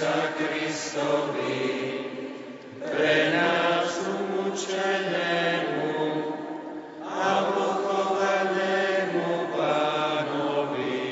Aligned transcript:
Sa 0.00 0.32
Kristovi, 0.32 1.68
pre 2.80 3.16
nás 3.36 4.00
umúčenému 4.00 5.92
pochovanému 7.52 9.28
Pánovi. 9.52 11.04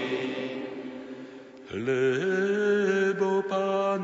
Lebo 1.77 3.45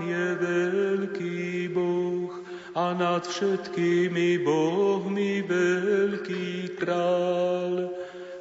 je 0.05 0.27
veľký 0.37 1.73
Boh 1.73 2.45
a 2.77 2.93
nad 2.93 3.25
všetkými 3.25 4.45
bohmi 4.45 5.49
veľký 5.49 6.77
král. 6.77 7.89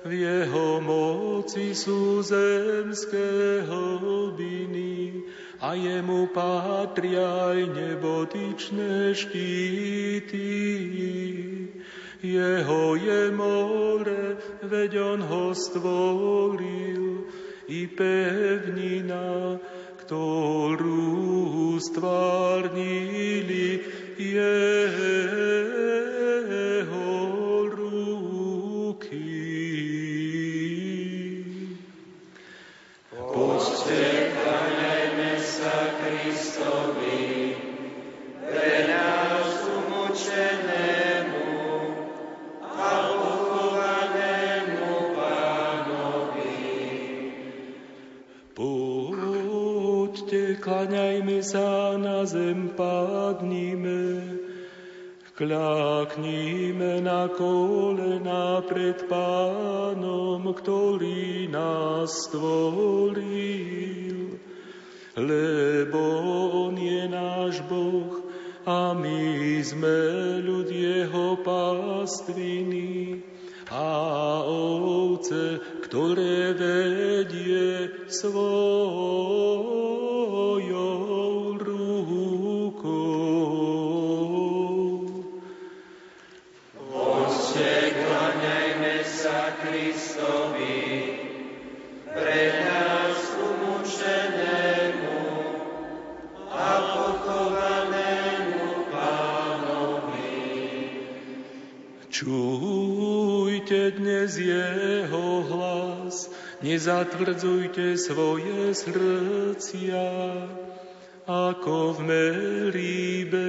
V 0.04 0.12
jeho 0.12 0.84
moci 0.84 1.72
sú 1.72 2.20
zemské 2.20 2.63
jemu 5.74 6.30
patria 6.30 7.54
aj 7.54 7.60
nebotičné 7.74 9.14
štíty. 9.14 10.50
Jeho 12.24 12.96
je 12.96 13.22
more, 13.36 14.40
veď 14.64 14.92
on 15.04 15.20
ho 15.28 15.52
stvoril, 15.52 17.28
i 17.68 17.88
pevnina, 17.88 18.43
Poďte, 50.84 51.00
klaňajme 51.00 51.40
sa 51.40 51.96
na 51.96 52.28
zem, 52.28 52.76
padnime, 52.76 54.20
kľaknime 55.32 57.00
na 57.00 57.32
kolena 57.32 58.60
pred 58.68 59.08
Pánom, 59.08 60.44
ktorý 60.44 61.48
nás 61.48 62.28
stvoril. 62.28 63.64
Lebo 65.16 66.04
On 66.68 66.76
je 66.76 67.08
náš 67.08 67.64
Boh 67.72 68.20
a 68.68 68.92
my 68.92 69.64
sme 69.64 69.96
ľud 70.44 70.68
Jeho 70.68 71.40
pastviny 71.48 73.24
a 73.72 73.88
ovce, 74.44 75.64
ktoré 75.94 76.58
vedie 76.58 77.86
svojou 78.10 78.34
nezatvrdzujte 106.64 108.00
svoje 108.00 108.72
srdcia, 108.72 110.08
ako 111.28 112.00
v 112.00 112.00
Meríbe, 112.08 113.48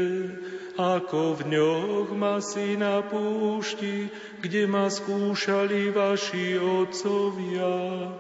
ako 0.75 1.39
v 1.39 1.55
dňoch 1.55 2.11
masy 2.19 2.75
na 2.75 2.99
púšti, 3.07 4.11
kde 4.43 4.67
ma 4.67 4.91
skúšali 4.91 5.95
vaši 5.95 6.59
otcovia. 6.59 8.11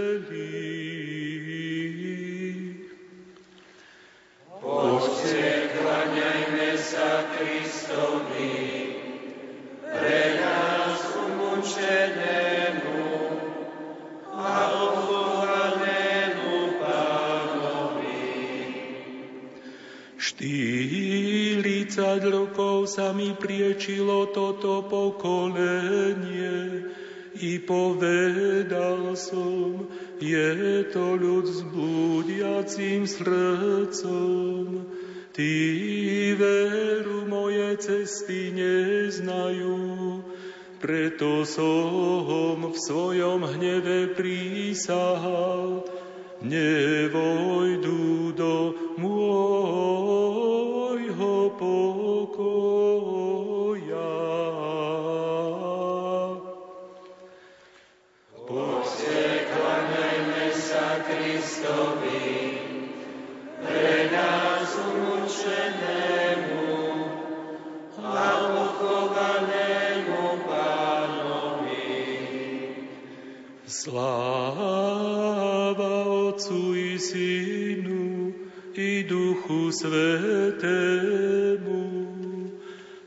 Sa 22.92 23.16
mi 23.16 23.32
priečilo 23.32 24.36
toto 24.36 24.84
pokolenie 24.84 26.92
i 27.40 27.56
povedal 27.64 29.16
som, 29.16 29.88
je 30.20 30.84
to 30.92 31.16
ľud 31.16 31.48
s 31.48 31.64
blúdiacím 31.72 33.08
srdcom. 33.08 34.84
Tí 35.32 35.56
veru 36.36 37.32
moje 37.32 37.80
cesty 37.80 38.52
neznajú, 38.52 40.20
preto 40.84 41.48
som 41.48 42.68
v 42.68 42.76
svojom 42.76 43.48
hneve 43.48 44.20
prísahal, 44.20 45.88
nevojdu 46.44 46.71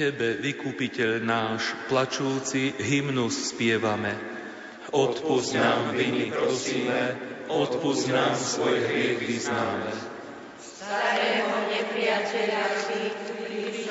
Tebe, 0.00 0.40
vykupiteľ 0.40 1.20
náš, 1.20 1.76
plačúci 1.92 2.72
hymnus 2.72 3.52
spievame. 3.52 4.16
Odpusť 4.96 5.60
nám 5.60 5.92
viny, 5.92 6.32
prosíme, 6.32 7.20
odpusť 7.52 8.08
nám 8.08 8.32
svoj 8.32 8.80
hriech 8.80 9.20
vyznáme. 9.20 9.92
starého 10.56 11.52
nepriateľa 11.68 12.62
vždy, 12.80 13.02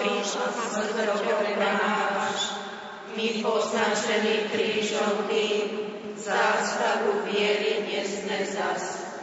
prišiel 0.02 0.50
a 0.50 0.50
smrťou 0.50 1.30
premávaš. 1.46 2.58
my 3.14 3.46
poznačení 3.46 4.50
krížom 4.50 5.30
tým, 5.30 5.94
zástavu 6.18 7.22
viery 7.30 7.86
nesme 7.86 8.50
zas. 8.50 9.14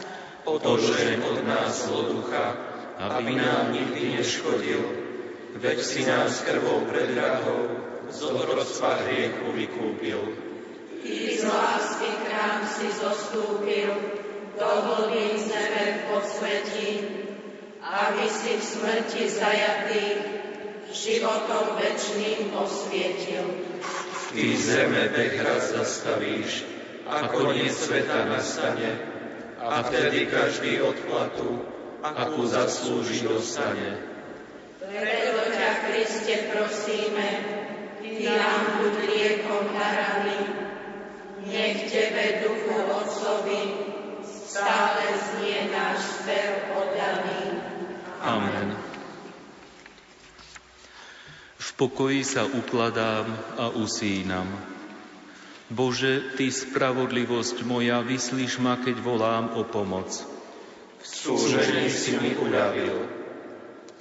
Otožeň 0.47 1.19
od 1.19 1.39
nás 1.51 1.83
zloducha, 1.83 2.55
aby 2.95 3.35
nám 3.35 3.75
nikdy 3.75 4.23
neškodil, 4.23 5.06
veď 5.57 5.79
si 5.81 6.05
nás 6.05 6.45
krvou 6.45 6.85
predrahou 6.85 7.65
z 8.09 8.19
otroctva 8.23 9.03
hriechu 9.05 9.51
vykúpil. 9.51 10.21
Ty 11.03 11.17
z 11.37 11.43
lásky 11.43 12.09
krám 12.29 12.61
si 12.67 12.87
zostúpil, 12.93 13.91
do 14.57 14.69
hlbín 14.81 15.37
zeme 15.37 16.09
podsvetí, 16.09 17.05
aby 17.81 18.25
si 18.25 18.57
v 18.57 18.63
smrti 18.63 19.23
zajatý 19.29 20.05
životom 20.89 21.77
večným 21.77 22.57
osvietil. 22.57 23.45
Ty 24.33 24.45
zeme 24.57 25.13
beh 25.13 25.35
raz 25.45 25.77
zastavíš, 25.77 26.65
a 27.07 27.29
koniec 27.31 27.71
sveta 27.71 28.25
nastane, 28.27 28.97
a 29.61 29.83
vtedy 29.85 30.25
každý 30.27 30.81
odplatu, 30.81 31.61
akú 32.01 32.45
zaslúži, 32.49 33.25
dostane. 33.25 34.16
Preto 34.87 35.43
ťa, 35.51 35.69
Kriste, 35.83 36.35
prosíme, 36.47 37.27
Ty 37.99 38.23
nám 38.23 38.61
buď 38.79 38.95
liekom 39.03 39.65
na 39.75 39.87
rany, 39.91 40.39
nech 41.43 41.91
Tebe, 41.91 42.47
Duchu 42.47 42.75
Otcovi, 42.87 43.61
stále 44.23 45.03
znie 45.11 45.67
náš 45.75 46.23
spev 46.23 46.71
oddaný. 46.71 47.59
Amen. 48.23 48.79
V 51.59 51.69
pokoji 51.75 52.23
sa 52.23 52.47
ukladám 52.47 53.27
a 53.59 53.69
usínam. 53.75 54.47
Bože, 55.67 56.31
Ty 56.39 56.47
spravodlivosť 56.47 57.67
moja, 57.67 57.99
vyslíš 57.99 58.63
ma, 58.63 58.79
keď 58.79 59.03
volám 59.03 59.51
o 59.59 59.67
pomoc. 59.67 60.09
V 61.03 61.05
súžení 61.05 61.91
si 61.91 62.15
mi 62.17 62.39
uľavil. 62.39 63.03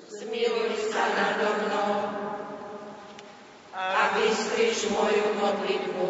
Zmiluj 0.07 0.76
sa 0.97 1.13
nado 1.13 1.49
mnou 1.61 1.93
a 3.77 4.17
vystriš 4.17 4.89
moju 4.89 5.37
modlitbu. 5.37 6.07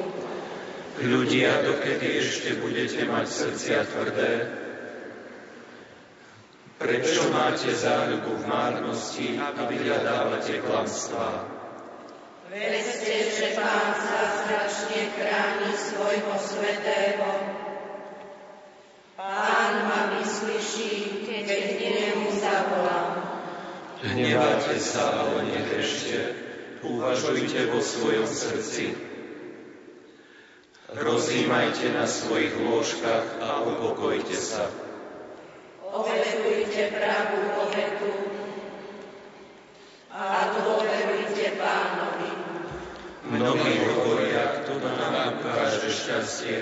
Ľudia, 1.02 1.66
dokedy 1.66 2.22
ešte 2.22 2.62
budete 2.62 3.02
mať 3.10 3.26
srdcia 3.26 3.78
tvrdé, 3.90 4.32
prečo 6.78 7.26
máte 7.34 7.74
záľubu 7.74 8.38
v 8.38 8.44
márnosti 8.46 9.28
a 9.42 9.50
vyhľadávate 9.66 10.62
klamstvá? 10.62 11.50
Vedzte, 12.46 13.14
že 13.26 13.58
Pán 13.58 13.90
zázračne 13.90 15.10
chráni 15.18 15.74
svojho 15.74 16.34
svetého. 16.38 17.26
Pán 19.18 19.74
ma 19.90 20.14
vyslyší, 20.22 21.26
keď 21.26 21.46
zavolám. 21.50 22.15
Hnevate 24.04 24.76
sa, 24.76 25.24
ale 25.24 25.48
nehrešte. 25.48 26.36
Uvažujte 26.84 27.72
vo 27.72 27.80
svojom 27.80 28.28
srdci. 28.28 28.92
Rozímajte 30.92 31.96
na 31.96 32.04
svojich 32.04 32.52
lôžkach 32.60 33.40
a 33.40 33.64
upokojte 33.64 34.36
sa. 34.36 34.68
Obetujte 35.80 36.92
pravú 36.92 37.40
obetu 37.64 38.12
a 40.12 40.52
dôverujte 40.60 41.56
Pánovi. 41.56 42.30
Mnohí 43.26 43.72
hovoria, 43.80 44.62
kto 44.62 44.76
nám 44.76 45.40
ukáže 45.40 45.88
šťastie. 45.88 46.58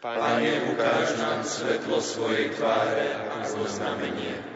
Pane, 0.00 0.52
ukáž 0.74 1.20
nám 1.22 1.44
svetlo 1.46 2.00
svojej 2.02 2.50
tváre 2.56 3.14
ako 3.40 3.68
znamenie. 3.68 4.49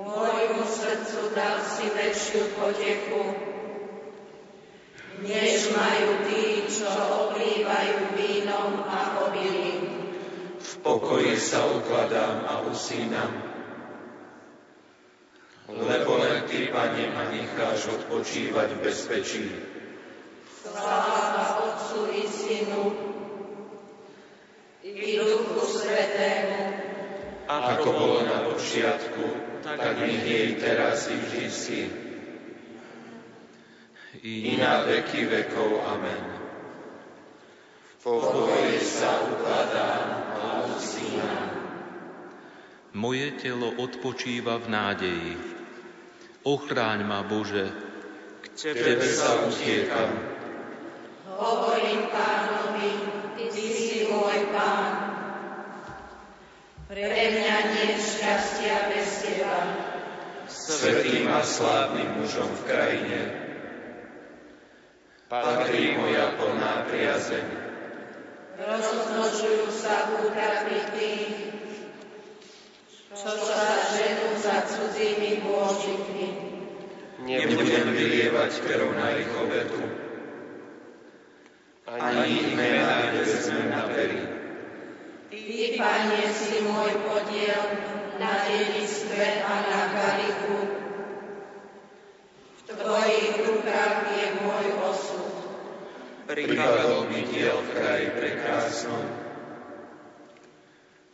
Môjmu 0.00 0.64
srdcu 0.64 1.36
dal 1.36 1.60
si 1.60 1.92
väčšiu 1.92 2.56
potechu, 2.56 3.20
než 5.20 5.76
majú 5.76 6.24
tí, 6.24 6.64
čo 6.72 6.88
oblívajú 7.28 8.16
vínom 8.16 8.80
a 8.88 9.28
obilím. 9.28 10.08
V 10.56 10.72
pokoji 10.80 11.36
sa 11.36 11.68
ukladám 11.68 12.48
a 12.48 12.64
usínam, 12.64 13.28
lebo 15.68 16.16
len 16.16 16.48
Ty, 16.48 16.72
Pane, 16.72 17.04
ma 17.12 17.28
necháš 17.28 17.92
odpočívať 18.00 18.68
v 18.72 18.80
bezpečí. 18.80 19.52
Sláva 20.64 21.60
Otcu 21.68 22.08
i 22.08 22.24
Synu 22.24 22.84
i 24.80 25.12
Duchu 25.20 25.60
Svetému, 25.60 26.60
ako 27.44 27.88
bolo 27.92 28.18
na 28.24 28.48
počiatku, 28.48 29.49
tak 29.60 29.96
nech 30.00 30.24
jej 30.24 30.56
teraz 30.56 31.08
i 31.12 31.16
vždycky, 31.16 31.80
i 34.24 34.56
na 34.56 34.84
veky 34.84 35.26
vekov. 35.28 35.80
Amen. 35.86 36.24
V 38.00 38.04
pokoji 38.04 38.80
sa 38.80 39.28
ukladám 39.28 40.08
a 40.40 40.44
usínam. 40.72 41.46
Moje 42.96 43.38
telo 43.38 43.70
odpočíva 43.76 44.58
v 44.58 44.66
nádeji. 44.66 45.32
Ochráň 46.42 47.04
ma, 47.04 47.20
Bože, 47.20 47.68
K 48.40 48.46
Tebe 48.56 49.04
sa 49.04 49.44
utiekam, 49.44 50.10
hovorím 51.28 52.08
Pánovi, 52.08 52.59
Pre 56.90 57.06
mňa 57.06 57.56
nie 57.70 58.02
šťastia 58.02 58.90
bez 58.90 59.22
Teba. 59.22 59.62
svetým 60.50 61.30
a 61.30 61.38
slávnym 61.46 62.18
mužom 62.18 62.50
v 62.50 62.62
krajine. 62.66 63.20
Patrí 65.30 65.94
moja 65.94 66.34
plná 66.34 66.90
priazeň. 66.90 67.46
Rozmnožujú 68.58 69.70
sa 69.70 70.18
útrapy 70.18 70.82
tých, 70.98 71.34
čo 73.14 73.38
sa 73.38 73.62
ženú 73.94 74.34
za 74.42 74.66
cudzími 74.66 75.46
pôžitmi. 75.46 76.26
Nebudem 77.22 77.86
vylievať 77.94 78.66
krv 78.66 78.98
na 78.98 79.14
ich 79.14 79.30
obetu. 79.38 79.82
Ani 81.86 82.34
ich 82.34 82.50
mená 82.58 83.14
nevezmem 83.14 83.70
na 83.70 83.86
pery. 83.86 84.39
Ty, 85.30 85.78
Pane, 85.78 86.26
si 86.34 86.58
môj 86.66 86.90
podiel 87.06 87.62
na 88.18 88.42
dedictve 88.50 89.46
a 89.46 89.54
na 89.62 89.82
karichu. 89.94 90.58
V 92.66 92.70
Tvojich 92.74 93.38
rukách 93.38 93.98
je 94.10 94.26
môj 94.42 94.66
osud. 94.90 95.30
Pripadol 96.26 97.06
mi 97.14 97.30
diel 97.30 97.62
v 97.62 97.68
kraji 97.78 98.06
prekrásnom. 98.10 99.06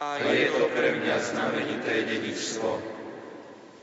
A 0.00 0.16
je 0.32 0.48
to 0.48 0.64
pre 0.72 0.96
mňa 0.96 1.16
znamenité 1.20 2.08
dedičstvo. 2.08 2.72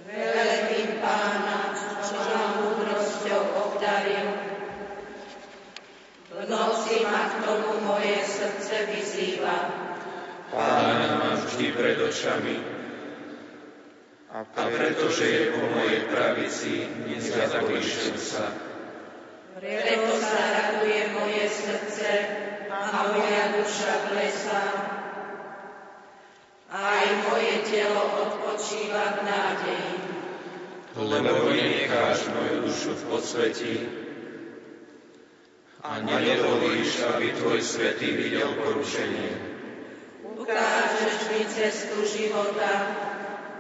Velebím 0.10 0.98
Pána, 0.98 1.78
čo 2.02 2.18
ma 2.18 2.58
múdrosťou 2.58 3.42
obdaril. 3.70 4.34
V 6.34 6.40
noci 6.50 7.06
ma 7.06 7.22
k 7.22 7.34
tomu 7.46 7.86
moje 7.86 8.18
srdce 8.26 8.90
vyzýva. 8.90 9.93
Pána 10.54 11.18
mám 11.18 11.38
vždy 11.50 11.74
pred 11.74 11.98
očami. 11.98 12.62
A 14.34 14.46
pretože 14.70 15.26
je 15.26 15.42
po 15.50 15.66
mojej 15.66 16.02
pravici, 16.14 16.86
nezakolíšem 17.10 18.18
sa. 18.18 18.54
Preto 19.58 20.14
sa 20.18 20.42
raduje 20.54 21.10
moje 21.14 21.46
srdce 21.50 22.10
a 22.70 22.98
moja 23.14 23.44
duša 23.58 23.94
klesá. 24.10 24.66
Aj 26.70 27.06
moje 27.30 27.54
telo 27.70 28.04
odpočíva 28.30 29.04
v 29.18 29.20
nádeji. 29.26 29.94
Lebo 30.98 31.50
nenecháš 31.50 32.30
moju 32.30 32.56
dušu 32.70 32.92
v 32.94 33.04
podsvetí 33.10 33.76
a 35.82 35.98
nedovolíš, 36.02 37.02
aby 37.10 37.34
tvoj 37.38 37.62
svetý 37.62 38.14
videl 38.14 38.54
porušenie. 38.58 39.53
Ukážeš 40.44 41.32
mi 41.32 41.48
cestu 41.48 42.04
života, 42.04 42.92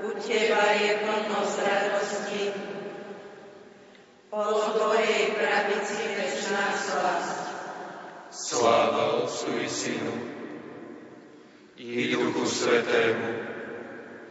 u 0.03 0.19
teba 0.19 0.75
je 0.75 0.99
plnosť 0.99 1.55
radosti. 1.63 2.51
Po 4.27 4.43
tvojej 4.75 5.31
pravici 5.31 6.03
večná 6.11 6.75
slasť. 6.75 7.39
Sláva 8.35 9.23
Otcu 9.23 9.63
i 9.63 9.69
Synu 9.71 10.15
i 11.79 12.11
Duchu 12.11 12.43
Svetému, 12.51 13.31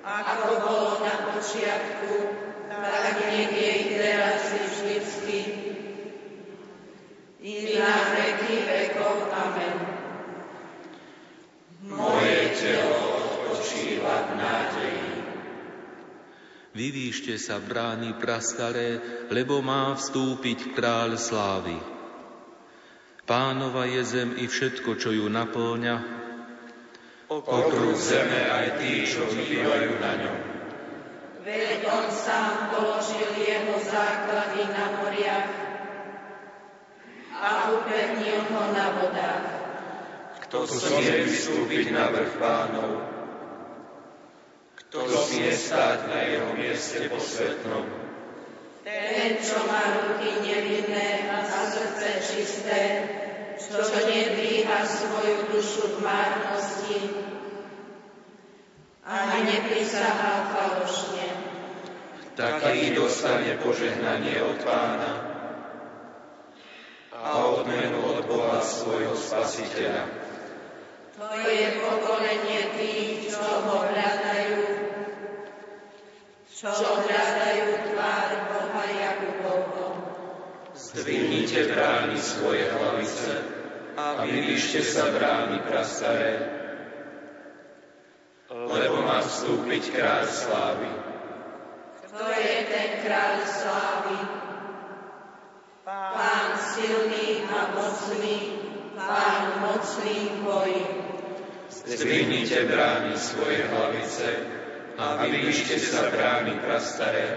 Ako 0.04 0.52
bolo 0.60 0.92
na 1.08 1.32
počiatku, 1.32 2.36
tak 2.68 3.16
nech 3.32 3.48
jej 3.48 3.96
teraz 3.96 4.52
i 4.52 4.60
vždycky, 4.68 5.38
i 7.40 7.80
na 7.80 7.96
veky 8.12 8.54
vekov. 8.68 9.16
Amen. 9.32 10.02
Moje 11.82 12.31
telo 12.62 12.98
odpočíva 13.18 14.14
v 14.22 14.30
nádeji. 14.38 15.10
Vyvýšte 16.72 17.34
sa 17.36 17.60
brány 17.60 18.16
prastaré, 18.16 19.02
lebo 19.28 19.60
má 19.60 19.92
vstúpiť 19.92 20.72
kráľ 20.72 21.20
slávy. 21.20 21.76
Pánova 23.28 23.84
je 23.90 24.02
zem 24.06 24.30
i 24.38 24.48
všetko, 24.48 24.96
čo 24.96 25.12
ju 25.12 25.26
naplňa. 25.28 25.96
Okruh 27.28 27.96
zeme 27.96 28.40
aj 28.48 28.66
tí, 28.80 29.04
čo 29.04 29.24
bývajú 29.28 29.92
na 30.00 30.12
ňom. 30.20 30.38
Veď 31.42 31.80
on 31.90 32.06
sám 32.08 32.70
položil 32.70 33.30
jeho 33.34 33.76
základy 33.82 34.62
na 34.70 34.84
moriach 35.00 35.50
a 37.42 37.50
upevnil 37.74 38.40
ho 38.46 38.62
na 38.70 38.86
vodách. 39.00 39.61
Kto 40.52 40.68
smie 40.68 41.24
vystúpiť 41.24 41.96
na 41.96 42.12
vrch 42.12 42.36
pánov? 42.36 43.00
Kto 44.84 45.08
smie 45.08 45.48
stáť 45.48 46.12
na 46.12 46.28
jeho 46.28 46.52
mieste 46.60 47.08
posvetnom? 47.08 47.88
Ten, 48.84 49.40
čo 49.40 49.64
má 49.64 49.80
ruky 49.96 50.44
nevinné 50.44 51.24
a 51.32 51.48
srdce 51.48 52.20
čisté, 52.20 52.80
čo 53.56 53.80
nedvíha 53.80 54.84
svoju 54.84 55.56
dušu 55.56 55.96
v 55.96 55.98
márnosti 56.04 57.00
a 59.08 59.40
neprisahá 59.48 60.52
falošne. 60.52 61.32
Taký 62.36 62.92
dostane 62.92 63.56
požehnanie 63.56 64.36
od 64.44 64.60
pána 64.60 65.12
a 67.08 67.40
odmenu 67.40 68.04
od 68.04 68.28
Boha 68.28 68.60
svojho 68.60 69.16
spasiteľa. 69.16 70.21
To 71.12 71.28
je 71.44 71.66
pokolenie 71.76 72.72
tých, 72.72 73.36
čo 73.36 73.44
ho 73.44 73.84
hľadajú, 73.84 74.64
čo 76.48 76.72
hľadajú 76.72 77.66
tvár 77.92 78.30
Boha 78.48 78.84
Jakubovho. 78.88 79.86
Zdvihnite 80.72 81.68
brány 81.68 82.16
svoje 82.16 82.64
hlavice 82.64 83.44
a 83.92 84.24
vyvíšte 84.24 84.80
sa 84.80 85.12
brány 85.12 85.60
prastaré, 85.68 86.32
lebo 88.48 89.04
má 89.04 89.20
vstúpiť 89.20 89.92
kráľ 89.92 90.24
slávy. 90.32 90.88
Kto 92.08 92.24
je 92.24 92.56
ten 92.72 92.90
kráľ 93.04 93.36
slávy? 93.44 94.16
Pán 95.84 96.56
silný 96.56 97.44
a 97.52 97.60
mocný, 97.76 98.36
pán 98.96 99.44
mocný 99.60 100.16
v 100.32 100.36
boji. 100.40 101.01
Zdvihnite 101.82 102.62
brány 102.70 103.18
svoje 103.18 103.66
hlavice 103.66 104.28
a 104.94 105.26
vyvíšte 105.26 105.82
sa 105.82 106.14
brány 106.14 106.62
prastaré, 106.62 107.28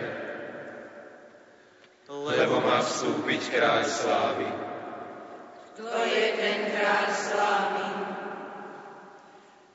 lebo 2.06 2.62
má 2.62 2.86
vstúpiť 2.86 3.42
kráľ 3.50 3.82
slávy. 3.90 4.46
Kto 5.74 5.98
je 6.06 6.26
ten 6.38 6.60
kráľ 6.78 7.08
slávy? 7.10 7.88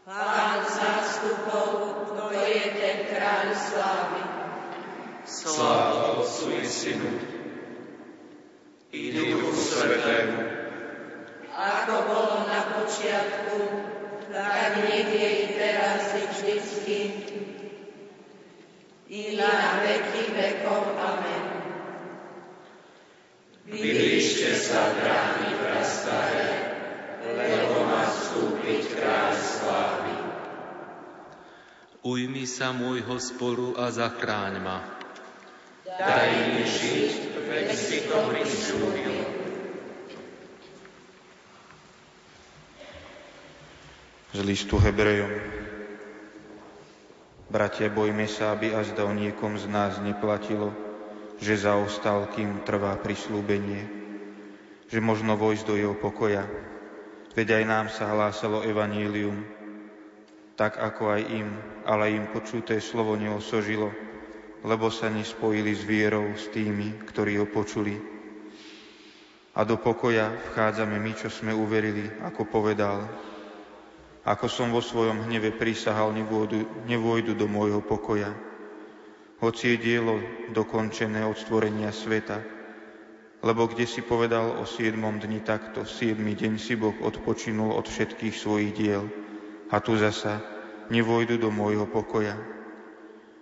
Pán 0.07 0.61
zástupov, 0.71 1.69
kto 2.15 2.25
je 2.39 2.65
ten 2.79 2.99
kráľ 3.11 3.47
slávy? 3.59 4.23
Sláva 5.27 6.23
Otcu 6.23 6.47
i 6.55 6.67
Synu 6.67 7.13
i 8.91 9.03
Duchu 9.15 9.51
Svetému, 9.55 10.43
Ako 11.55 11.95
bolo 12.07 12.37
na 12.47 12.61
počiatku, 12.75 13.59
tak 14.31 14.73
nech 14.87 15.11
je 15.11 15.31
i 15.43 15.47
teraz 15.59 16.15
i 16.15 16.23
vždycky, 16.23 16.99
i 19.11 19.21
na 19.35 19.83
veky 19.83 20.23
vekov. 20.31 20.83
Amen. 20.95 21.45
vyvíšte 23.71 24.51
sa 24.59 24.95
brány 24.99 25.51
prastaré, 25.63 26.51
lebo 27.23 27.87
má 27.87 28.07
vstúpiť 28.07 28.99
kráľ 28.99 29.31
slávy. 29.35 30.15
Ujmi 32.01 32.45
sa 32.49 32.75
môjho 32.75 33.21
sporu 33.21 33.77
a 33.79 33.93
zachráň 33.95 34.55
ma. 34.59 34.79
Daj 35.85 36.33
mi 36.57 36.65
žiť, 36.65 37.13
veď 37.47 37.69
si 37.77 38.09
to 38.09 38.17
prislúbil. 38.31 39.30
Z 44.31 44.47
listu 44.47 44.79
Hebrejom. 44.79 45.43
Bratia, 47.51 47.91
bojme 47.91 48.31
sa, 48.31 48.55
aby 48.55 48.71
azda 48.71 49.03
o 49.03 49.11
niekom 49.11 49.59
z 49.59 49.67
nás 49.67 49.99
neplatilo, 49.99 50.71
že 51.43 51.59
zaostal, 51.59 52.31
kým 52.31 52.63
trvá 52.63 52.95
prislúbenie, 53.03 53.91
že 54.87 55.03
možno 55.03 55.35
vojsť 55.35 55.65
do 55.67 55.75
jeho 55.75 55.99
pokoja. 55.99 56.47
Veď 57.35 57.59
aj 57.59 57.65
nám 57.67 57.87
sa 57.91 58.15
hlásalo 58.15 58.63
evanílium, 58.63 59.43
tak 60.55 60.79
ako 60.79 61.11
aj 61.11 61.23
im, 61.27 61.51
ale 61.83 62.15
im 62.15 62.31
počuté 62.31 62.79
slovo 62.79 63.19
neosožilo, 63.19 63.91
lebo 64.63 64.95
sa 64.95 65.11
nespojili 65.11 65.75
s 65.75 65.83
vierou 65.83 66.39
s 66.39 66.47
tými, 66.55 67.03
ktorí 67.03 67.35
ho 67.43 67.51
počuli. 67.51 67.99
A 69.59 69.67
do 69.67 69.75
pokoja 69.75 70.31
vchádzame 70.55 71.03
my, 71.03 71.13
čo 71.19 71.27
sme 71.27 71.51
uverili, 71.51 72.07
ako 72.23 72.47
povedal, 72.47 73.11
ako 74.25 74.47
som 74.53 74.69
vo 74.69 74.85
svojom 74.85 75.25
hneve 75.25 75.57
prisahal, 75.57 76.13
nevôjdu, 76.13 76.69
nevôjdu 76.85 77.33
do 77.33 77.49
môjho 77.49 77.81
pokoja. 77.81 78.37
Hoci 79.41 79.73
je 79.73 79.77
dielo 79.81 80.21
dokončené 80.53 81.25
od 81.25 81.33
stvorenia 81.41 81.89
sveta, 81.89 82.45
lebo 83.41 83.65
kde 83.65 83.89
si 83.89 84.05
povedal 84.05 84.61
o 84.61 84.69
siedmom 84.69 85.17
dni 85.17 85.41
takto, 85.41 85.89
siedmy 85.89 86.37
deň 86.37 86.61
si 86.61 86.77
Boh 86.77 86.93
odpočinul 87.01 87.73
od 87.73 87.89
všetkých 87.89 88.37
svojich 88.37 88.77
diel. 88.77 89.09
A 89.73 89.81
tu 89.81 89.97
zasa 89.97 90.45
nevôjdu 90.93 91.41
do 91.41 91.49
môjho 91.49 91.89
pokoja. 91.89 92.37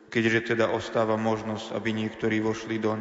Keďže 0.08 0.54
teda 0.54 0.70
ostáva 0.70 1.18
možnosť, 1.18 1.74
aby 1.74 1.90
niektorí 1.90 2.38
vošli 2.38 2.78
doň 2.78 3.00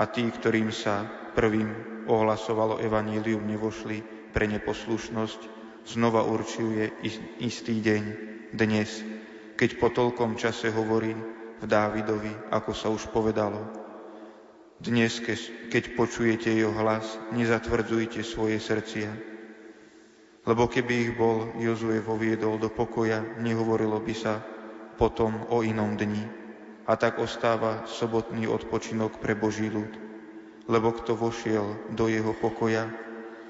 a 0.00 0.08
tí, 0.08 0.24
ktorým 0.24 0.72
sa 0.72 1.04
prvým 1.36 1.68
ohlasovalo 2.08 2.80
evanílium, 2.80 3.44
nevošli 3.44 4.02
pre 4.32 4.48
neposlušnosť, 4.48 5.59
znova 5.86 6.24
určuje 6.26 6.92
istý 7.40 7.80
deň, 7.80 8.02
dnes, 8.50 9.04
keď 9.54 9.70
po 9.76 9.88
toľkom 9.92 10.40
čase 10.40 10.72
hovorí 10.72 11.14
v 11.60 11.64
Dávidovi, 11.68 12.32
ako 12.50 12.72
sa 12.72 12.88
už 12.88 13.12
povedalo. 13.12 13.60
Dnes, 14.80 15.20
keď 15.68 15.92
počujete 15.92 16.48
jeho 16.48 16.72
hlas, 16.72 17.20
nezatvrdzujte 17.36 18.24
svoje 18.24 18.56
srdcia. 18.56 19.12
Lebo 20.48 20.72
keby 20.72 20.92
ich 21.04 21.12
bol 21.12 21.52
Jozue 21.60 22.00
voviedol 22.00 22.56
do 22.56 22.72
pokoja, 22.72 23.20
nehovorilo 23.44 24.00
by 24.00 24.14
sa 24.16 24.40
potom 24.96 25.36
o 25.52 25.60
inom 25.60 26.00
dni. 26.00 26.24
A 26.88 26.96
tak 26.96 27.20
ostáva 27.20 27.84
sobotný 27.84 28.48
odpočinok 28.48 29.20
pre 29.20 29.36
Boží 29.36 29.68
ľud. 29.68 29.92
Lebo 30.64 30.96
kto 30.96 31.12
vošiel 31.12 31.92
do 31.92 32.08
jeho 32.08 32.32
pokoja, 32.32 32.88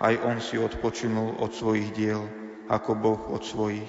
aj 0.01 0.15
on 0.25 0.41
si 0.41 0.57
odpočinul 0.57 1.37
od 1.45 1.53
svojich 1.53 1.93
diel, 1.93 2.25
ako 2.73 2.91
Boh 2.97 3.23
od 3.29 3.45
svojich. 3.45 3.89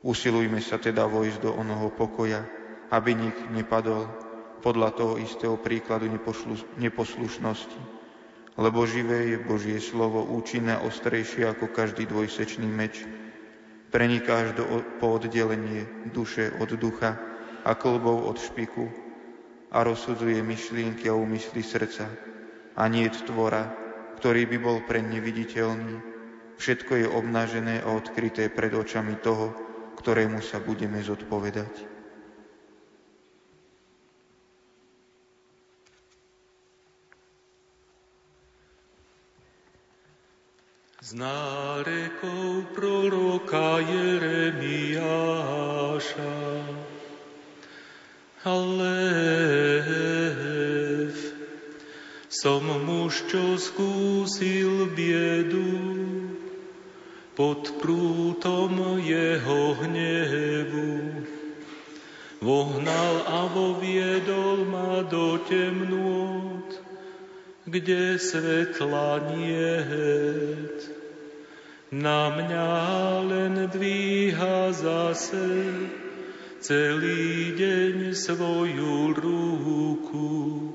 Usilujme 0.00 0.64
sa 0.64 0.80
teda 0.80 1.04
vojsť 1.04 1.44
do 1.44 1.50
onoho 1.52 1.92
pokoja, 1.92 2.40
aby 2.88 3.12
nik 3.12 3.36
nepadol 3.52 4.08
podľa 4.64 4.90
toho 4.96 5.14
istého 5.20 5.60
príkladu 5.60 6.08
neposlušnosti. 6.80 7.80
Lebo 8.58 8.88
živé 8.90 9.36
je 9.36 9.38
Božie 9.38 9.78
slovo, 9.78 10.24
účinné 10.24 10.80
ostrejšie 10.82 11.46
ako 11.46 11.70
každý 11.70 12.10
dvojsečný 12.10 12.66
meč. 12.66 13.06
Preniká 13.94 14.48
až 14.48 14.58
do, 14.58 14.64
po 14.98 15.20
oddelenie 15.20 16.10
duše 16.10 16.50
od 16.58 16.74
ducha 16.74 17.16
a 17.62 17.72
klbov 17.78 18.26
od 18.26 18.36
špiku 18.42 18.90
a 19.70 19.84
rozsudzuje 19.86 20.42
myšlienky 20.42 21.06
a 21.06 21.14
úmysly 21.14 21.62
srdca. 21.62 22.10
A 22.74 22.82
nie 22.90 23.06
tvora, 23.10 23.87
ktorý 24.18 24.50
by 24.50 24.58
bol 24.58 24.82
pre 24.82 24.98
neviditeľný. 24.98 26.02
Všetko 26.58 26.92
je 26.98 27.06
obnažené 27.06 27.86
a 27.86 27.94
odkryté 27.94 28.50
pred 28.50 28.74
očami 28.74 29.14
toho, 29.22 29.54
ktorému 29.94 30.42
sa 30.42 30.58
budeme 30.58 30.98
zodpovedať. 30.98 31.86
Z 40.98 41.14
nárekov 41.14 42.74
proroka 42.74 43.78
Jeremiáša. 43.86 45.06
Halleluja. 48.42 49.97
Som 52.48 52.64
muž, 52.64 53.28
čo 53.28 53.60
skúsil 53.60 54.88
biedu, 54.96 55.68
pod 57.36 57.76
prútom 57.76 58.96
jeho 59.04 59.76
hnevu. 59.76 61.28
Vohnal 62.40 63.16
a 63.28 63.52
voviedol 63.52 64.64
ma 64.64 65.04
do 65.04 65.36
temnôt, 65.44 66.72
kde 67.68 68.16
svetla 68.16 69.28
niet. 69.36 70.88
Na 71.92 72.32
mňa 72.32 72.72
len 73.28 73.68
dvíha 73.68 74.72
zase 74.72 75.52
celý 76.64 77.52
deň 77.60 78.16
svoju 78.16 79.12
ruku. 79.12 80.67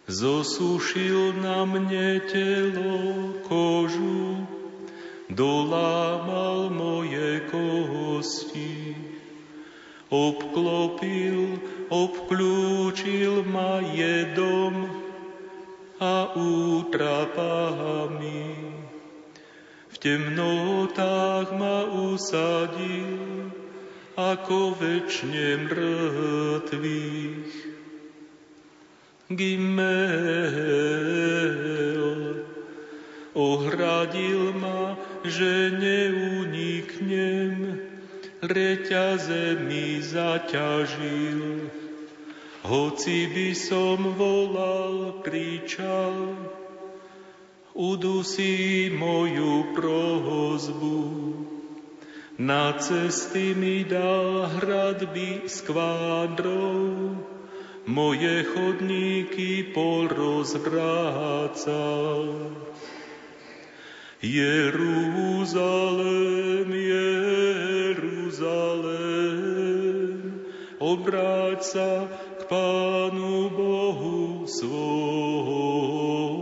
zosušil 0.07 1.43
na 1.43 1.67
mne 1.67 2.23
telo 2.31 3.35
kožu, 3.43 4.47
dolámal 5.27 6.71
moje 6.71 7.43
kosti, 7.51 8.95
obklopil, 10.15 11.59
obklúčil 11.91 13.43
ma 13.43 13.83
jedom 13.99 14.87
a 15.99 16.39
útrapami. 16.39 17.67
V 19.91 19.97
temnotách 19.99 21.51
ma 21.59 21.83
usadil, 21.91 23.42
ako 24.17 24.77
večne 24.77 25.69
mŕtvych. 25.69 27.55
Gimel 29.33 29.97
ohradil 33.33 34.53
ma, 34.53 35.01
že 35.25 35.73
neuniknem, 35.73 37.81
reťaze 38.45 39.57
mi 39.65 40.05
zaťažil. 40.05 41.73
Hoci 42.63 43.27
by 43.33 43.51
som 43.57 44.15
volal, 44.15 45.25
kričal, 45.25 46.37
udusí 47.75 48.93
moju 48.93 49.75
prohozbu. 49.75 51.01
Na 52.43 52.75
cesty 52.75 53.55
mi 53.55 53.87
dal 53.87 54.51
hradby 54.51 55.47
s 55.47 55.63
kvádrou, 55.63 57.15
moje 57.87 58.43
chodníky 58.51 59.71
porozvrácal. 59.71 60.91
Jeruzalém, 64.19 65.47
Jeruzalém, 67.95 68.59
obráť 70.83 71.63
sa 71.63 72.11
k 72.43 72.51
Pánu 72.51 73.55
Bohu 73.55 74.51
svojmu. 74.51 76.42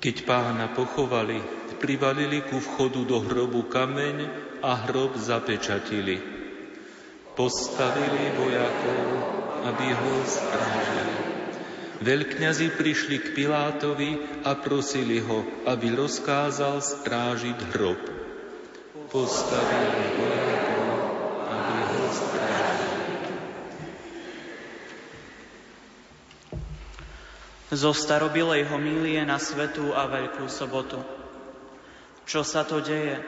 Keď 0.00 0.24
pána 0.24 0.72
pochovali, 0.72 1.44
privalili 1.76 2.40
ku 2.40 2.56
vchodu 2.56 3.04
do 3.04 3.20
hrobu 3.20 3.68
kameň 3.68 4.16
a 4.64 4.88
hrob 4.88 5.16
zapečatili. 5.20 6.16
Postavili 7.36 8.32
vojakov, 8.32 9.04
aby 9.68 9.86
ho 9.92 10.14
strážili. 10.24 11.16
Veľkňazi 12.00 12.80
prišli 12.80 13.16
k 13.20 13.26
Pilátovi 13.36 14.40
a 14.40 14.56
prosili 14.56 15.20
ho, 15.20 15.44
aby 15.68 15.92
rozkázal 15.92 16.80
strážiť 16.80 17.76
hrob. 17.76 18.00
Postavili 19.12 20.06
vojakov, 20.16 20.88
aby 21.44 21.76
ho 21.76 22.04
strážili. 22.08 22.60
Zo 27.70 27.94
starobilej 27.94 28.66
homílie 28.66 29.22
na 29.22 29.38
Svetú 29.38 29.94
a 29.94 30.10
Veľkú 30.10 30.50
sobotu. 30.50 30.98
Čo 32.26 32.42
sa 32.42 32.66
to 32.66 32.82
deje? 32.82 33.22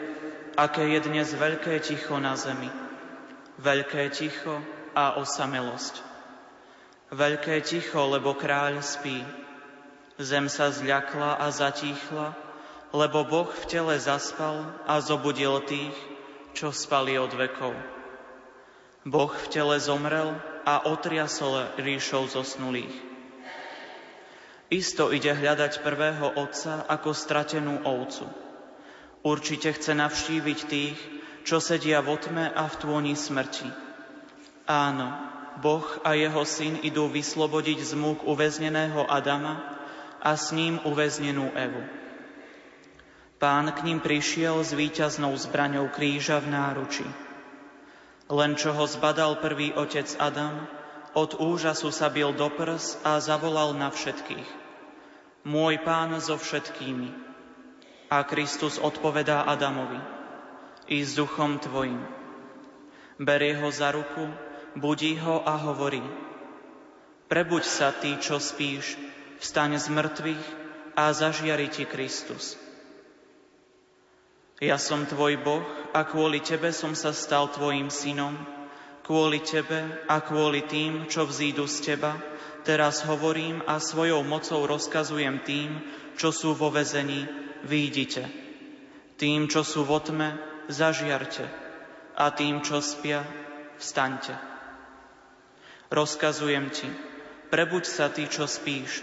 Aké 0.58 0.82
je 0.82 1.00
dnes 1.06 1.30
veľké 1.30 1.78
ticho 1.78 2.18
na 2.18 2.34
zemi? 2.34 2.66
Veľké 3.62 4.10
ticho 4.10 4.58
a 4.98 5.14
osamelosť. 5.22 6.02
Veľké 7.14 7.62
ticho, 7.62 8.02
lebo 8.10 8.34
kráľ 8.34 8.82
spí. 8.82 9.22
Zem 10.18 10.50
sa 10.50 10.74
zľakla 10.74 11.38
a 11.38 11.46
zatíchla, 11.54 12.34
lebo 12.90 13.22
Boh 13.22 13.46
v 13.46 13.64
tele 13.70 13.94
zaspal 14.02 14.74
a 14.90 14.98
zobudil 14.98 15.62
tých, 15.70 15.94
čo 16.52 16.74
spali 16.74 17.14
od 17.14 17.30
vekov. 17.30 17.78
Boh 19.06 19.30
v 19.30 19.46
tele 19.54 19.78
zomrel 19.78 20.34
a 20.66 20.82
otriasol 20.90 21.70
ríšou 21.78 22.26
zosnulých. 22.26 23.11
Isto 24.72 25.12
ide 25.12 25.36
hľadať 25.36 25.84
prvého 25.84 26.32
otca 26.40 26.88
ako 26.88 27.12
stratenú 27.12 27.84
ovcu. 27.84 28.24
Určite 29.20 29.68
chce 29.76 29.92
navštíviť 29.92 30.58
tých, 30.64 30.96
čo 31.44 31.60
sedia 31.60 32.00
v 32.00 32.16
otme 32.16 32.48
a 32.48 32.64
v 32.72 32.78
tôni 32.80 33.12
smrti. 33.12 33.68
Áno, 34.64 35.12
Boh 35.60 35.84
a 36.08 36.16
jeho 36.16 36.40
syn 36.48 36.80
idú 36.80 37.12
vyslobodiť 37.12 37.84
z 37.84 37.92
múk 38.00 38.24
uväzneného 38.24 39.04
Adama 39.12 39.60
a 40.24 40.40
s 40.40 40.56
ním 40.56 40.80
uväznenú 40.88 41.52
Evu. 41.52 41.84
Pán 43.36 43.76
k 43.76 43.84
ním 43.84 44.00
prišiel 44.00 44.64
s 44.64 44.72
víťaznou 44.72 45.36
zbraňou 45.36 45.92
kríža 45.92 46.40
v 46.40 46.48
náruči. 46.48 47.04
Len 48.32 48.56
čo 48.56 48.72
ho 48.72 48.88
zbadal 48.88 49.36
prvý 49.36 49.76
otec 49.76 50.08
Adam, 50.16 50.64
od 51.12 51.36
úžasu 51.36 51.92
sa 51.92 52.08
bil 52.08 52.32
do 52.32 52.48
prs 52.48 52.96
a 53.04 53.20
zavolal 53.20 53.76
na 53.76 53.92
všetkých 53.92 54.61
môj 55.42 55.82
pán 55.82 56.14
so 56.22 56.38
všetkými. 56.38 57.10
A 58.12 58.22
Kristus 58.28 58.76
odpovedá 58.76 59.48
Adamovi, 59.48 59.98
i 60.90 61.00
s 61.00 61.16
duchom 61.16 61.56
tvojim. 61.62 62.02
Berie 63.16 63.56
ho 63.56 63.70
za 63.70 63.94
ruku, 63.94 64.28
budí 64.76 65.16
ho 65.16 65.40
a 65.46 65.56
hovorí, 65.56 66.02
prebuď 67.30 67.64
sa 67.64 67.88
ty, 67.94 68.18
čo 68.20 68.36
spíš, 68.36 68.98
vstaň 69.40 69.80
z 69.80 69.86
mŕtvych 69.88 70.44
a 70.98 71.12
zažiari 71.16 71.72
ti 71.72 71.88
Kristus. 71.88 72.60
Ja 74.62 74.78
som 74.78 75.08
tvoj 75.08 75.42
Boh 75.42 75.64
a 75.90 76.06
kvôli 76.06 76.38
tebe 76.38 76.70
som 76.70 76.94
sa 76.94 77.10
stal 77.10 77.50
tvojim 77.50 77.90
synom, 77.90 78.38
kvôli 79.02 79.42
tebe 79.42 79.82
a 80.06 80.22
kvôli 80.22 80.62
tým, 80.68 81.10
čo 81.10 81.26
vzídu 81.26 81.66
z 81.66 81.94
teba, 81.94 82.14
Teraz 82.62 83.02
hovorím 83.02 83.58
a 83.66 83.82
svojou 83.82 84.22
mocou 84.22 84.62
rozkazujem 84.70 85.42
tým, 85.42 85.82
čo 86.14 86.30
sú 86.30 86.54
vo 86.54 86.70
vezení, 86.70 87.26
výjdite. 87.66 88.22
Tým, 89.18 89.50
čo 89.50 89.66
sú 89.66 89.82
v 89.82 89.98
otme, 89.98 90.28
zažiarte. 90.70 91.42
A 92.14 92.30
tým, 92.30 92.62
čo 92.62 92.78
spia, 92.78 93.26
vstaňte. 93.82 94.38
Rozkazujem 95.90 96.70
ti, 96.70 96.86
prebuď 97.50 97.84
sa 97.84 98.06
ty, 98.08 98.30
čo 98.30 98.46
spíš, 98.46 99.02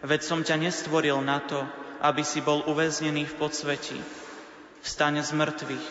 veď 0.00 0.20
som 0.24 0.40
ťa 0.40 0.56
nestvoril 0.56 1.20
na 1.20 1.44
to, 1.44 1.60
aby 2.00 2.24
si 2.24 2.40
bol 2.40 2.64
uväznený 2.64 3.28
v 3.28 3.34
podsvetí. 3.36 4.00
Vstaň 4.80 5.20
z 5.20 5.30
mŕtvych. 5.36 5.86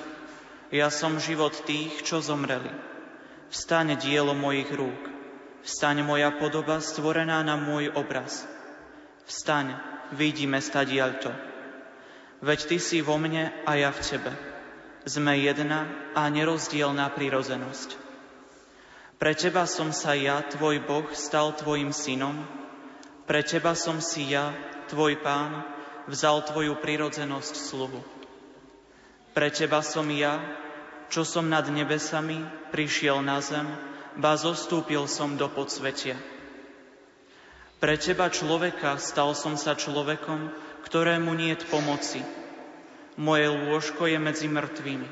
Ja 0.73 0.89
som 0.89 1.21
život 1.21 1.53
tých, 1.69 2.01
čo 2.01 2.25
zomreli. 2.25 2.73
Vstaň 3.53 4.01
dielo 4.01 4.33
mojich 4.33 4.73
rúk. 4.73 5.12
Vstaň 5.63 6.03
moja 6.03 6.27
podoba 6.35 6.83
stvorená 6.83 7.39
na 7.39 7.55
môj 7.55 7.87
obraz. 7.95 8.43
Vstaň, 9.23 9.79
vidíme 10.11 10.59
stadiaľto. 10.59 11.31
Veď 12.43 12.59
ty 12.67 12.77
si 12.83 12.99
vo 12.99 13.15
mne 13.15 13.55
a 13.63 13.71
ja 13.79 13.95
v 13.95 14.03
tebe. 14.03 14.31
Sme 15.07 15.39
jedna 15.39 15.87
a 16.19 16.27
nerozdielná 16.27 17.07
prírozenosť. 17.15 17.95
Pre 19.15 19.31
teba 19.39 19.63
som 19.63 19.95
sa 19.95 20.11
ja, 20.19 20.43
tvoj 20.43 20.83
Boh, 20.83 21.07
stal 21.15 21.55
tvojim 21.55 21.95
synom. 21.95 22.43
Pre 23.23 23.39
teba 23.47 23.71
som 23.71 24.03
si 24.03 24.35
ja, 24.35 24.51
tvoj 24.91 25.23
pán, 25.23 25.63
vzal 26.11 26.43
tvoju 26.43 26.75
prírodzenosť 26.83 27.55
sluhu. 27.55 28.03
Pre 29.31 29.47
teba 29.47 29.79
som 29.79 30.11
ja, 30.11 30.43
čo 31.07 31.23
som 31.23 31.47
nad 31.47 31.63
nebesami, 31.71 32.43
prišiel 32.75 33.23
na 33.23 33.39
zem, 33.39 33.92
ba 34.17 34.37
zostúpil 34.37 35.09
som 35.09 35.37
do 35.37 35.49
podsvetia. 35.49 36.17
Pre 37.83 37.95
teba 37.99 38.31
človeka 38.31 38.95
stal 39.01 39.35
som 39.35 39.59
sa 39.59 39.75
človekom, 39.75 40.53
ktorému 40.87 41.35
niet 41.35 41.67
pomoci. 41.67 42.23
moje 43.17 43.45
lôžko 43.45 44.09
je 44.09 44.17
medzi 44.17 44.47
mŕtvými. 44.49 45.09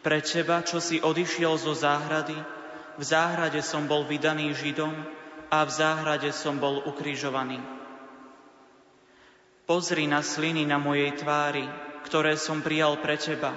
Pre 0.00 0.18
teba, 0.24 0.64
čo 0.64 0.80
si 0.80 1.00
odišiel 1.00 1.56
zo 1.60 1.72
záhrady, 1.76 2.36
v 2.96 3.02
záhrade 3.04 3.60
som 3.64 3.88
bol 3.88 4.04
vydaný 4.04 4.52
Židom 4.52 4.92
a 5.48 5.64
v 5.64 5.70
záhrade 5.70 6.28
som 6.32 6.60
bol 6.60 6.84
ukrižovaný. 6.84 7.60
Pozri 9.64 10.04
na 10.10 10.20
sliny 10.20 10.66
na 10.66 10.76
mojej 10.76 11.14
tvári, 11.14 11.64
ktoré 12.04 12.34
som 12.34 12.60
prijal 12.60 12.98
pre 12.98 13.14
teba, 13.16 13.54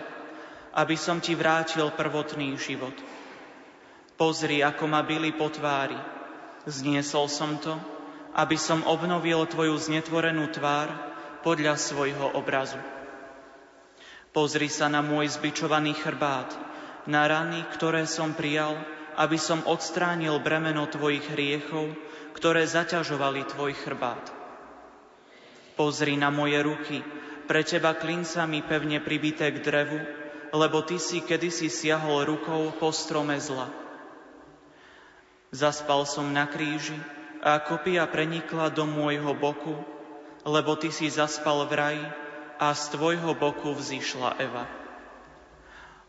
aby 0.78 0.96
som 0.96 1.18
ti 1.18 1.34
vrátil 1.34 1.90
prvotný 1.96 2.56
život. 2.60 2.94
Pozri, 4.24 4.64
ako 4.64 4.88
ma 4.88 5.04
byli 5.04 5.36
po 5.36 5.52
tvári. 5.52 6.00
Zniesol 6.64 7.28
som 7.28 7.60
to, 7.60 7.76
aby 8.40 8.56
som 8.56 8.80
obnovil 8.88 9.44
tvoju 9.44 9.76
znetvorenú 9.76 10.48
tvár 10.48 10.88
podľa 11.44 11.76
svojho 11.76 12.32
obrazu. 12.32 12.80
Pozri 14.32 14.72
sa 14.72 14.88
na 14.88 15.04
môj 15.04 15.28
zbičovaný 15.28 15.92
chrbát, 16.00 16.56
na 17.04 17.28
rany, 17.28 17.68
ktoré 17.76 18.08
som 18.08 18.32
prijal, 18.32 18.80
aby 19.20 19.36
som 19.36 19.60
odstránil 19.68 20.40
bremeno 20.40 20.88
tvojich 20.88 21.28
hriechov, 21.36 21.92
ktoré 22.32 22.64
zaťažovali 22.64 23.44
tvoj 23.52 23.76
chrbát. 23.76 24.24
Pozri 25.76 26.16
na 26.16 26.32
moje 26.32 26.64
ruky, 26.64 27.04
pre 27.44 27.68
teba 27.68 27.92
klincami 27.92 28.64
pevne 28.64 29.04
pribité 29.04 29.52
k 29.52 29.60
drevu, 29.60 30.00
lebo 30.56 30.80
ty 30.88 30.96
si 30.96 31.20
kedysi 31.20 31.68
siahol 31.68 32.24
rukou 32.24 32.72
po 32.80 32.96
strome 32.96 33.36
zla. 33.36 33.83
Zaspal 35.54 36.10
som 36.10 36.34
na 36.34 36.50
kríži 36.50 36.98
a 37.46 37.62
kopia 37.62 38.10
prenikla 38.10 38.74
do 38.74 38.90
môjho 38.90 39.38
boku, 39.38 39.78
lebo 40.44 40.74
ty 40.74 40.90
si 40.90 41.14
zaspal 41.14 41.70
v 41.70 41.74
raji, 41.78 42.06
a 42.64 42.72
z 42.72 42.96
tvojho 42.96 43.36
boku 43.36 43.76
vzýšla 43.76 44.40
Eva. 44.40 44.66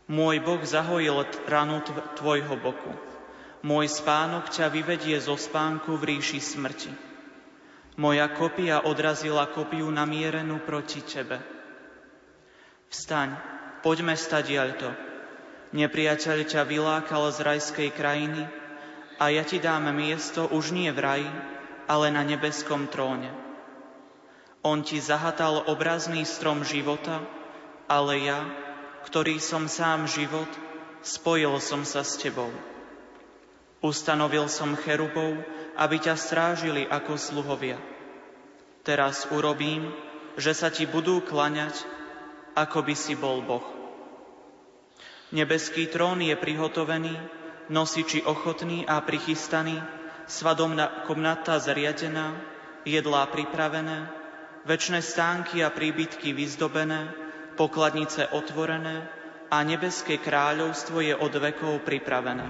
Môj 0.05 0.37
Boh 0.45 0.61
zahojil 0.61 1.25
ranu 1.49 1.81
tvojho 2.15 2.55
boku. 2.61 2.93
Môj 3.65 3.89
spánok 3.89 4.53
ťa 4.53 4.69
vyvedie 4.69 5.17
zo 5.17 5.33
spánku 5.33 5.97
v 5.97 6.15
ríši 6.15 6.37
smrti. 6.37 6.93
Moja 7.97 8.29
kopia 8.29 8.85
odrazila 8.85 9.49
kopiu 9.49 9.89
namierenú 9.89 10.61
proti 10.61 11.01
tebe. 11.01 11.41
Vstaň, 12.93 13.33
poďme 13.81 14.13
stadiaľto. 14.13 14.93
Nepriateľ 15.73 16.37
ťa 16.45 16.61
vylákal 16.69 17.33
z 17.33 17.39
rajskej 17.41 17.89
krajiny 17.97 18.45
a 19.15 19.31
ja 19.31 19.43
ti 19.47 19.61
dám 19.61 19.87
miesto 19.95 20.47
už 20.51 20.75
nie 20.75 20.91
v 20.91 20.99
raji, 20.99 21.31
ale 21.87 22.11
na 22.11 22.25
nebeskom 22.25 22.91
tróne. 22.91 23.31
On 24.65 24.81
ti 24.81 24.97
zahatal 24.97 25.69
obrazný 25.69 26.25
strom 26.25 26.65
života, 26.65 27.21
ale 27.85 28.25
ja, 28.25 28.41
ktorý 29.05 29.37
som 29.37 29.69
sám 29.69 30.09
život, 30.09 30.49
spojil 31.05 31.61
som 31.61 31.85
sa 31.85 32.01
s 32.01 32.17
tebou. 32.17 32.49
Ustanovil 33.85 34.49
som 34.49 34.73
cherubov, 34.73 35.37
aby 35.77 36.01
ťa 36.01 36.17
strážili 36.17 36.89
ako 36.89 37.13
sluhovia. 37.21 37.77
Teraz 38.81 39.29
urobím, 39.29 39.93
že 40.33 40.57
sa 40.57 40.73
ti 40.73 40.89
budú 40.89 41.21
klaňať, 41.21 41.85
ako 42.57 42.81
by 42.81 42.95
si 42.97 43.13
bol 43.13 43.45
Boh. 43.45 43.65
Nebeský 45.29 45.85
trón 45.93 46.25
je 46.25 46.33
prihotovený, 46.33 47.44
nosiči 47.69 48.23
ochotný 48.23 48.85
a 48.87 49.01
prichystaný, 49.01 49.81
svadobná 50.25 51.05
komnata 51.05 51.59
zariadená, 51.59 52.37
jedlá 52.85 53.25
pripravené, 53.29 54.25
Večné 54.65 55.05
stánky 55.05 55.61
a 55.61 55.69
príbytky 55.69 56.33
vyzdobené, 56.33 57.13
pokladnice 57.53 58.25
otvorené 58.33 59.05
a 59.53 59.61
nebeské 59.61 60.17
kráľovstvo 60.17 61.05
je 61.05 61.13
od 61.13 61.29
vekov 61.37 61.85
pripravené. 61.85 62.49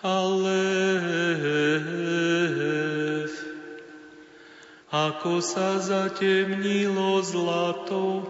Alef, 0.00 0.56
ako 4.88 5.44
sa 5.44 5.76
zatemnilo 5.76 7.20
zlato, 7.20 8.24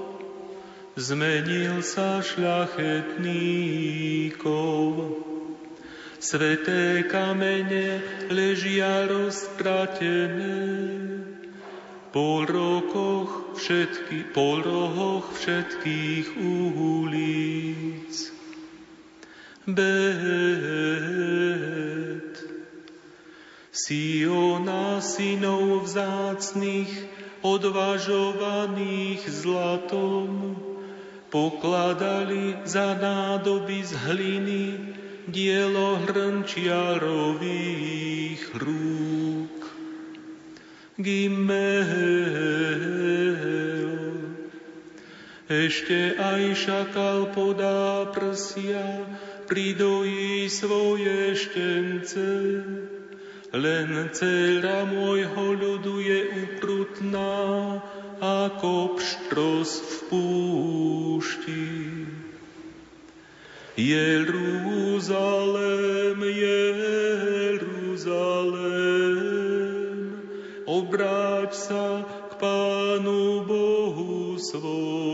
zmenil 0.98 1.78
sa 1.86 2.26
šľachetníkov. 2.26 5.14
Sveté 6.18 7.06
kamene 7.06 8.02
ležia 8.34 9.06
roztratené, 9.06 10.58
po 12.10 12.42
rokoch 12.50 13.54
všetky, 13.54 14.34
po 14.34 14.58
rohoch 14.58 15.30
všetkých 15.38 16.34
ulic. 16.34 18.39
Bet, 19.74 19.90
Siona 23.70 24.98
synov 25.00 25.86
vzácných, 25.86 27.04
odvažovaných 27.40 29.30
zlatom, 29.30 30.58
pokladali 31.30 32.56
za 32.66 32.98
nádoby 32.98 33.86
z 33.86 33.94
hliny 33.94 34.78
dielo 35.30 36.02
hrnčiarových 36.04 38.42
rúk. 38.58 39.70
Gimel. 41.00 41.80
Ešte 45.50 46.14
aj 46.14 46.54
šakal 46.54 47.34
podá 47.34 48.06
prsia, 48.14 49.02
pridojí 49.50 50.46
svoje 50.46 51.34
štence, 51.34 52.62
len 53.50 53.90
dcera 54.14 54.86
môjho 54.86 55.58
ľudu 55.58 55.98
je 55.98 56.46
uprutná, 56.46 57.82
ako 58.22 58.94
pštros 58.94 59.82
v 59.82 60.06
púšti. 60.06 61.66
Jeruzalém, 63.74 64.38
Jeruzalém, 67.58 68.14
obráť 70.70 71.58
sa 71.58 72.06
k 72.06 72.38
Pánu 72.38 73.50
Bohu 73.50 74.38
svojmu. 74.38 75.10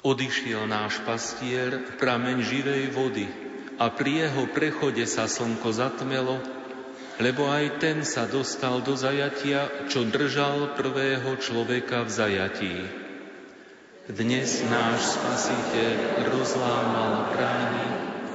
Odišiel 0.00 0.64
náš 0.64 0.96
pastier, 1.04 1.76
prameň 2.00 2.40
živej 2.40 2.88
vody, 2.96 3.28
a 3.76 3.92
pri 3.92 4.24
jeho 4.24 4.48
prechode 4.48 5.04
sa 5.04 5.28
slnko 5.28 5.76
zatmelo, 5.76 6.40
lebo 7.20 7.44
aj 7.52 7.84
ten 7.84 8.00
sa 8.00 8.24
dostal 8.24 8.80
do 8.80 8.96
zajatia, 8.96 9.68
čo 9.92 10.08
držal 10.08 10.72
prvého 10.72 11.36
človeka 11.36 12.08
v 12.08 12.10
zajatí. 12.16 12.76
Dnes 14.08 14.64
náš 14.72 15.20
Spasiteľ 15.20 15.96
rozlámal 16.32 17.36
brány 17.36 17.88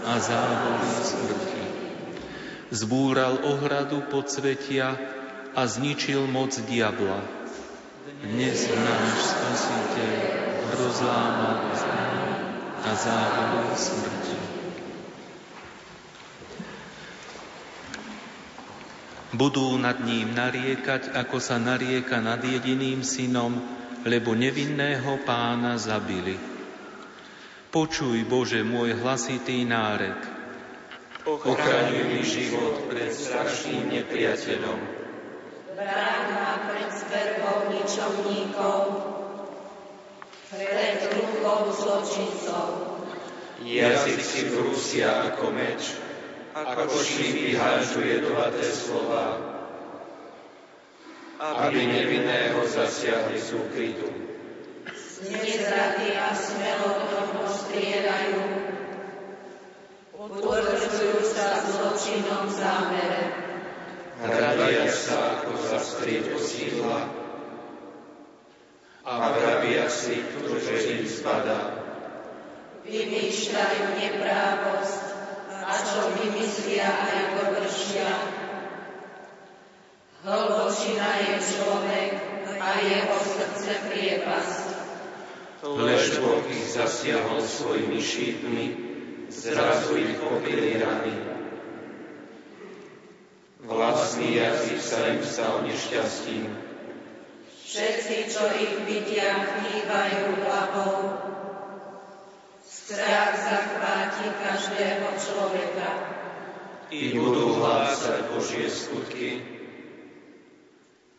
a 0.05 0.21
závory 0.21 0.91
smrti. 1.01 1.65
Zbúral 2.69 3.41
ohradu 3.41 4.05
podsvetia 4.05 5.01
a 5.57 5.65
zničil 5.65 6.29
moc 6.29 6.53
diabla. 6.69 7.25
Dnes 8.21 8.69
náš 8.69 9.17
Spasiteľ 9.33 10.44
rozlámal 10.75 11.71
a 12.85 12.91
závory 12.93 13.73
smrti. 13.73 14.37
Budú 19.35 19.75
nad 19.75 19.99
ním 19.99 20.31
nariekať, 20.31 21.11
ako 21.11 21.43
sa 21.43 21.59
narieka 21.59 22.23
nad 22.23 22.39
jediným 22.39 23.03
synom, 23.03 23.51
lebo 24.07 24.31
nevinného 24.31 25.19
pána 25.27 25.75
zabili. 25.75 26.39
Počuj, 27.67 28.23
Bože, 28.23 28.63
môj 28.63 28.95
hlasitý 28.95 29.67
nárek. 29.67 30.15
Ochraňuj 31.27 32.05
mi 32.15 32.23
život 32.23 32.87
pred 32.87 33.11
strašným 33.11 33.91
nepriateľom. 33.91 34.79
Bráň 35.75 36.23
ma 36.31 36.53
pred 36.71 36.87
zverbou 36.95 37.75
ničomníkov, 37.75 38.79
pred 40.55 40.99
rukou 41.11 41.71
zločincov. 41.75 42.67
Jazyk 43.65 44.19
si 44.19 44.41
vrúsia 44.51 45.31
ako 45.31 45.51
meč, 45.51 45.95
ako 46.55 46.95
šípy 46.95 47.55
hážu 47.55 48.03
jedovaté 48.03 48.63
slova. 48.71 49.55
aby 51.35 51.83
nevinného 51.83 52.63
zasiahli 52.63 53.35
z 53.35 53.59
úkrytu. 53.59 54.07
Nezrady 55.27 56.15
a 56.15 56.31
smelo 56.31 56.95
toho 57.11 57.43
striedajú, 57.43 58.39
utvrdzujú 60.15 61.19
sa 61.27 61.59
zločinom 61.59 62.47
zámere. 62.47 63.23
Hradia 64.15 64.87
sa 64.87 65.43
ako 65.43 65.59
zastrieť 65.59 66.39
osídla 66.39 67.24
a 69.05 69.13
vrabia 69.37 69.85
si, 69.85 70.17
že 70.65 70.97
im 70.97 71.05
spadá. 71.05 71.77
Vymýšľajú 72.89 73.85
neprávosť 74.01 75.05
a 75.61 75.73
čo 75.77 76.01
vymyslia 76.21 76.89
aj 76.89 77.17
dovršia. 77.37 78.11
Hlbočina 80.25 81.09
je 81.21 81.35
človek 81.37 82.13
a 82.57 82.69
jeho 82.81 83.17
srdce 83.21 83.71
priepasť. 83.93 84.65
Lež 85.65 86.21
Boh 86.21 86.45
ich 86.49 86.65
zasiahol 86.73 87.41
svojimi 87.45 88.01
šítmi, 88.01 88.65
zrazu 89.29 89.97
ich 90.01 90.17
pokryli 90.17 90.81
rany. 90.81 91.13
Vlastný 93.65 94.37
jazyk 94.37 94.77
sa 94.81 94.99
im 95.13 95.21
stal 95.25 95.65
nešťastím. 95.65 96.64
Všetci, 97.75 98.31
čo 98.31 98.47
ich 98.55 98.87
vidia, 98.87 99.35
hýbajú 99.35 100.47
hlavou. 100.47 100.95
Strach 102.63 103.35
zachváti 103.35 104.31
každého 104.31 105.11
človeka. 105.19 105.89
I 106.87 107.19
budú 107.19 107.59
hlásať 107.59 108.31
Božie 108.31 108.71
skutky 108.71 109.43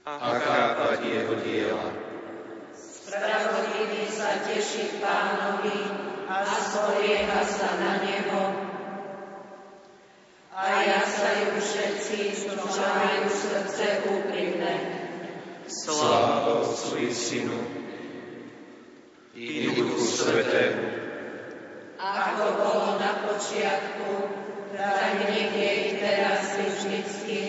a 0.08 0.16
chápať 0.16 1.04
jeho 1.04 1.36
diela. 1.44 1.92
Spravodlivý 2.72 4.08
sa 4.08 4.40
teší 4.48 4.96
pánovi 4.96 5.76
a 6.24 6.40
spolieha 6.40 7.40
sa 7.44 7.68
na 7.84 8.00
neho. 8.00 8.44
A 10.56 10.64
jasajú 10.88 11.60
všetci, 11.60 12.48
čo 12.48 12.80
majú 12.80 13.28
srdce 13.28 14.08
úprimné. 14.08 14.95
Sláva 15.66 16.62
Otcu 16.62 16.94
i 17.02 17.10
Synu 17.14 17.58
i 19.34 19.66
Duchu 19.66 19.98
Svetému, 19.98 20.86
Ako 21.98 22.46
bolo 22.56 22.88
na 23.02 23.26
počiatku, 23.26 24.30
tak 24.72 25.26
nech 25.26 25.52
je 25.52 25.72
i 25.74 25.90
teraz 25.98 26.56
i 26.56 26.66
vždycky, 26.70 27.40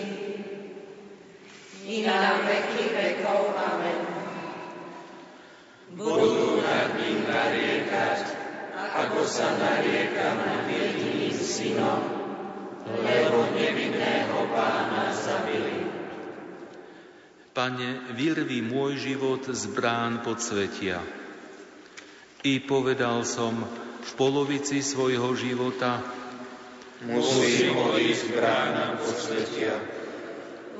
i 1.88 1.96
na 2.04 2.42
veky 2.44 2.84
vekov. 2.92 3.54
Amen. 3.54 4.00
budú 5.98 6.60
nad 6.60 6.94
ním 7.00 7.24
nariekať, 7.24 8.20
ako 8.76 9.24
sa 9.24 9.56
narieka 9.56 10.36
nad 10.36 10.68
jediným 10.68 11.34
synom, 11.34 12.02
lebo 12.84 13.48
nevinného 13.56 14.38
pána 14.52 15.10
zabili. 15.10 15.87
Pane, 17.58 18.14
vyrvi 18.14 18.62
môj 18.62 19.02
život 19.02 19.42
z 19.42 19.66
brán 19.74 20.22
podsvetia. 20.22 21.02
I 22.46 22.62
povedal 22.62 23.26
som 23.26 23.50
v 23.98 24.10
polovici 24.14 24.78
svojho 24.78 25.34
života, 25.34 25.98
Musím 27.02 27.74
odísť 27.74 28.30
k 28.30 28.34
bránam 28.38 29.02
posvetia. 29.02 29.74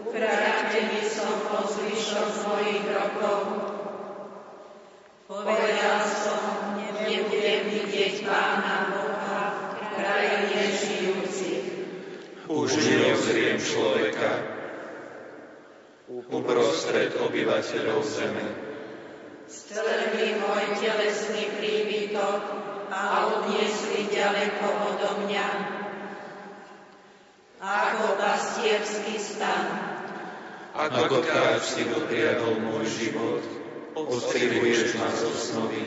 Ukrátený 0.07 1.03
som 1.03 1.51
po 1.51 1.67
zvyšok 1.67 2.27
svojich 2.47 2.87
rokov. 2.95 3.39
Povedal 5.27 5.99
som, 6.07 6.79
nebudem 6.79 7.75
vidieť 7.75 8.23
Pána 8.23 8.95
Boha 8.95 9.43
v 9.75 9.87
krajine 9.99 10.63
žijúcich. 10.79 11.63
Už 12.47 12.71
neozriem 12.71 13.59
človeka 13.59 14.58
uprostred 16.27 17.15
obyvateľov 17.23 18.03
zeme. 18.03 18.47
Strhli 19.47 20.35
môj 20.43 20.65
telesný 20.83 21.47
príbytok 21.57 22.43
a 22.91 23.01
odniesli 23.31 24.11
ďaleko 24.11 24.67
odo 24.93 25.11
mňa. 25.25 25.49
Ako 27.59 28.19
pastierský 28.19 29.19
stan, 29.19 29.67
Ako 30.79 31.27
tkáč 31.27 31.75
si 31.75 31.83
dopriadol 31.91 32.63
môj 32.63 32.87
život, 32.87 33.43
odstrihuješ 33.99 34.95
ma 34.95 35.11
zo 35.11 35.35
snovy. 35.35 35.83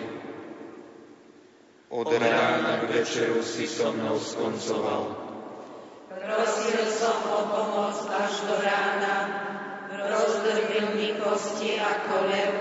Od 1.87 2.11
rána 2.11 2.83
k 2.83 2.91
večeru 2.91 3.39
si 3.39 3.71
so 3.71 3.95
mnou 3.95 4.19
skoncoval. 4.19 5.31
prosil 6.11 6.83
som 6.91 7.23
o 7.23 7.39
pomoc 7.47 7.95
až 8.11 8.33
do 8.51 8.55
rána, 8.59 8.90
rozdrbil 11.41 11.57
mi 11.57 11.71
kosti 11.71 11.79
ako 11.81 12.15
lev. 12.29 12.53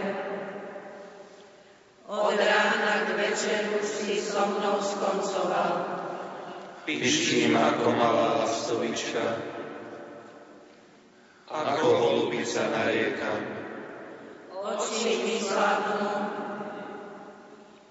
Od 2.10 2.34
rána 2.34 3.06
k 3.06 3.08
večeru 3.14 3.78
si 3.86 4.18
so 4.20 4.42
mnou 4.46 4.82
skoncoval. 4.82 6.00
Pištím 6.84 7.54
ako 7.54 7.92
malá 7.92 8.42
lastovička, 8.42 9.38
ako 11.46 11.86
holubica 11.86 12.66
nariekam. 12.66 13.40
Oči 14.50 15.22
mi 15.22 15.38
slabnú 15.38 16.12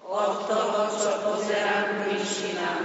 od 0.04 0.34
toho, 0.44 0.80
čo 1.00 1.10
pozerám 1.24 1.86
k 1.96 2.00
výšinám. 2.12 2.82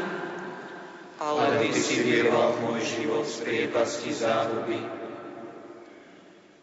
Ale 1.20 1.60
Ty 1.60 1.70
si 1.74 2.06
vieval 2.06 2.64
môj 2.64 2.80
život 2.86 3.28
z 3.28 3.44
priepasti 3.44 4.14
záhuby. 4.14 4.95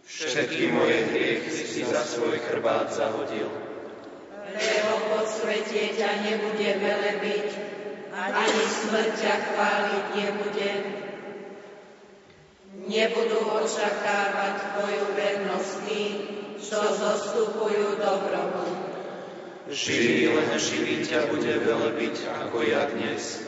Všetky 0.07 0.75
moje 0.75 0.99
hriechy 1.15 1.51
si 1.51 1.83
za 1.87 2.03
svoj 2.03 2.39
chrbát 2.43 2.91
zahodil. 2.91 3.47
Lebo 4.53 4.95
podsvetie 5.15 5.95
ťa 5.97 6.11
nebude 6.27 6.71
velebiť, 6.83 7.49
ani 8.13 8.63
smrť 8.67 9.11
ťa 9.17 9.35
chváliť 9.49 10.07
nebude. 10.19 10.73
Nebudú 12.83 13.41
očakávať 13.47 14.55
tvoju 14.75 15.05
vernosť 15.15 15.73
tí, 15.87 16.03
čo 16.59 16.81
zostupujú 16.83 17.97
dobromu. 17.97 18.67
Živý 19.71 20.35
len 20.35 20.51
živý 20.59 21.07
ťa 21.07 21.31
bude 21.31 21.55
velebiť 21.63 22.17
ako 22.27 22.59
ja 22.67 22.91
dnes. 22.91 23.41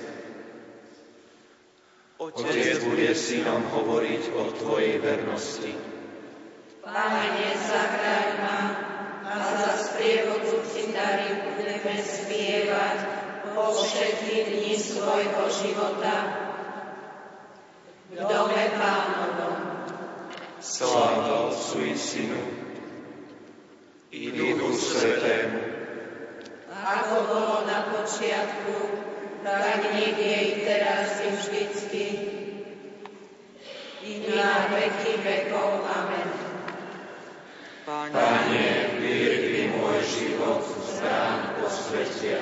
Otec 2.17 2.81
bude 2.87 3.11
synom 3.13 3.67
hovoriť 3.69 4.23
o 4.33 4.43
Tvojej 4.55 5.03
vernosti. 5.03 5.94
Páne, 6.85 7.49
zachráň 7.65 8.29
ma 8.45 8.61
a 9.25 9.35
za 9.57 9.73
sprievodcu 9.89 10.69
citary 10.69 11.33
budeme 11.57 11.97
spievať 11.97 12.99
po 13.57 13.73
všetky 13.73 14.53
dni 14.53 14.77
svojho 14.77 15.45
života 15.49 16.17
v 18.13 18.21
dome 18.21 18.65
pánovom. 18.77 19.57
Sláva 20.61 21.49
Otcu 21.49 21.89
i 21.89 21.97
Synu 21.97 22.45
i 24.13 24.29
Duchu 24.37 24.77
Svetému, 24.77 25.61
Ako 26.69 27.17
bolo 27.33 27.57
na 27.65 27.97
počiatku, 27.97 28.77
tak 29.41 29.89
nech 29.89 30.21
je 30.21 30.37
i 30.37 30.53
teraz 30.69 31.17
i 31.25 31.29
vždycky, 31.33 32.05
i 34.05 34.13
na 34.37 34.69
veky 34.69 35.17
vekov. 35.25 35.81
Amen. 35.89 36.44
Pane, 37.85 38.97
vyrvi 38.97 39.69
môj 39.77 40.01
život 40.09 40.65
z 40.65 41.05
brán 41.05 41.41
posvetia. 41.61 42.41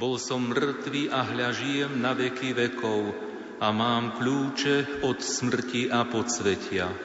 bol 0.00 0.16
som 0.16 0.40
mŕtvý 0.40 1.12
a 1.12 1.20
hľa 1.20 1.52
žijem 1.52 1.92
na 2.00 2.16
veky 2.16 2.56
vekov 2.56 3.12
a 3.60 3.68
mám 3.76 4.16
kľúče 4.16 5.04
od 5.04 5.20
smrti 5.20 5.92
a 5.92 6.00
podsvetia. 6.08 6.96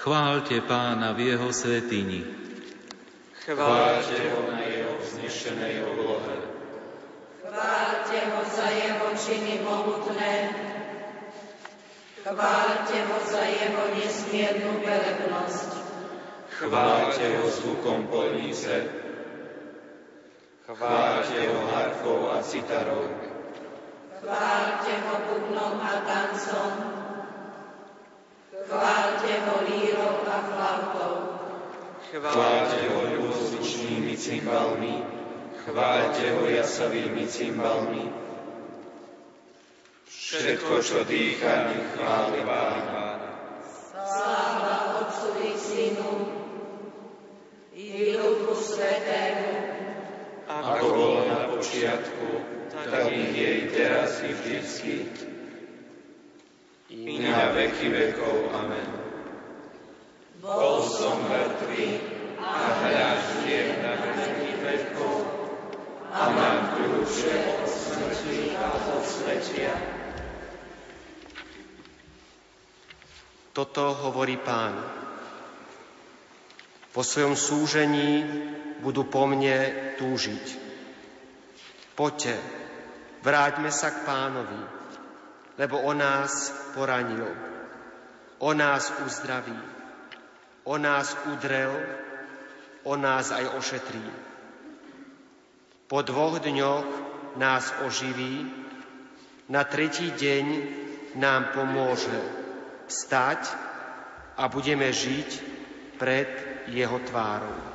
Chváľte 0.00 0.64
pána 0.64 1.12
v 1.12 1.36
jeho 1.36 1.52
svetini. 1.52 2.24
Chváľte 3.44 4.18
ho 4.32 4.40
na 4.56 4.64
jeho 4.64 4.96
vznešenej 5.04 5.84
oblohe. 5.84 6.36
Chváľte 7.44 8.18
ho 8.24 8.40
za 8.48 8.68
jeho 8.72 9.08
činy 9.20 9.60
mohutné, 9.60 10.32
chváľte 12.22 12.98
ho 13.02 13.18
za 13.26 13.42
jeho 13.42 13.82
nesmiernu 13.98 14.78
velebnosť. 14.86 15.70
Chváľte 16.62 17.26
ho 17.42 17.44
zvukom 17.50 18.06
polnice. 18.06 18.86
Chváľte 20.62 21.38
ho 21.50 21.58
harfou 21.74 22.30
a 22.30 22.38
citarou. 22.38 23.10
Chváľte 24.22 24.94
ho 25.02 25.14
bubnom 25.26 25.82
a 25.82 25.94
tancom, 26.06 26.72
chváľte 28.70 29.32
ho 29.42 29.54
lírou 29.66 30.22
a 30.22 30.36
chváľte 32.12 32.80
ho 32.86 33.00
ľubozvučnými 33.18 34.14
cymbalmi, 34.14 35.02
chváľte 35.66 36.24
ho 36.38 36.46
jasavými 36.46 37.26
cymbalmi. 37.26 38.21
Všetko, 40.32 40.80
čo 40.80 41.04
dýcha, 41.04 41.68
nech 41.68 41.92
chváli 41.92 42.40
Pána. 42.40 43.20
Sláva 43.92 45.04
Otcu 45.04 45.28
i 45.44 45.52
Synu 45.60 46.12
i 47.76 48.16
Duchu 48.16 48.56
Svetému, 48.56 49.52
ako 50.48 50.86
bolo 50.88 51.20
na 51.28 51.52
počiatku, 51.52 52.28
tak 52.72 53.12
i 53.12 53.28
je 53.28 53.48
i 53.60 53.64
teraz 53.76 54.24
i 54.24 54.32
vždycky, 54.32 55.04
i 56.88 57.20
na 57.20 57.52
veky 57.52 57.92
vekov. 57.92 58.56
Amen. 58.56 58.88
Bol 60.40 60.80
som 60.88 61.28
mŕtvý 61.28 61.84
a 62.40 62.56
hľa 62.80 63.10
žijem 63.20 63.84
na 63.84 64.00
veky 64.00 64.48
vekov 64.64 65.28
a 66.08 66.24
mám 66.32 66.72
kľúče 66.72 67.36
od 67.52 67.68
smrti 67.68 68.56
a 68.56 68.72
od 68.96 69.04
svetia. 69.04 70.00
Toto 73.52 73.92
hovorí 74.08 74.40
pán. 74.40 74.72
Po 76.88 77.04
svojom 77.04 77.36
súžení 77.36 78.24
budú 78.80 79.04
po 79.04 79.28
mne 79.28 79.92
túžiť. 80.00 80.44
Poďte, 81.92 82.32
vráťme 83.20 83.68
sa 83.68 83.92
k 83.92 84.08
pánovi, 84.08 84.62
lebo 85.60 85.84
o 85.84 85.92
nás 85.92 86.48
poranil, 86.72 87.28
o 88.40 88.50
nás 88.56 88.88
uzdraví, 89.04 89.60
o 90.64 90.80
nás 90.80 91.12
udrel, 91.28 91.76
o 92.88 92.96
nás 92.96 93.36
aj 93.36 93.52
ošetrí. 93.52 94.06
Po 95.92 96.00
dvoch 96.00 96.40
dňoch 96.40 96.88
nás 97.36 97.68
oživí, 97.84 98.48
na 99.52 99.68
tretí 99.68 100.08
deň 100.08 100.46
nám 101.20 101.52
pomôže 101.52 102.41
stať 102.92 103.48
a 104.36 104.44
budeme 104.52 104.92
žiť 104.92 105.30
pred 105.96 106.28
jeho 106.68 107.00
tvárou. 107.08 107.72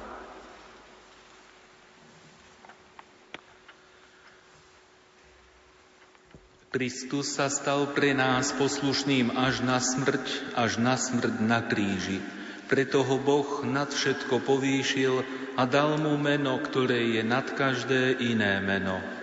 Kristus 6.68 7.34
sa 7.34 7.50
stal 7.50 7.90
pre 7.98 8.14
nás 8.14 8.54
poslušným 8.54 9.34
až 9.34 9.66
na 9.66 9.82
smrť, 9.82 10.54
až 10.54 10.78
na 10.78 10.94
smrť 10.94 11.36
na 11.42 11.66
kríži. 11.66 12.22
Preto 12.70 13.02
ho 13.02 13.18
Boh 13.18 13.66
nad 13.66 13.90
všetko 13.90 14.46
povýšil 14.46 15.26
a 15.58 15.66
dal 15.66 15.98
mu 15.98 16.20
meno, 16.22 16.60
ktoré 16.62 17.18
je 17.18 17.24
nad 17.26 17.50
každé 17.50 18.22
iné 18.22 18.62
meno. 18.62 19.17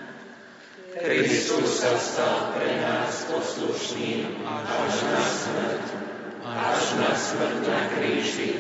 Kristus 1.05 1.85
sa 1.85 2.01
stal 2.01 2.57
pre 2.57 2.81
nás 2.81 3.29
poslušným 3.29 4.41
až 4.41 4.95
na 5.05 5.21
smrť, 5.21 5.85
až 6.41 6.83
na 6.97 7.13
smrť 7.13 7.61
na 7.69 7.81
kríži. 7.93 8.53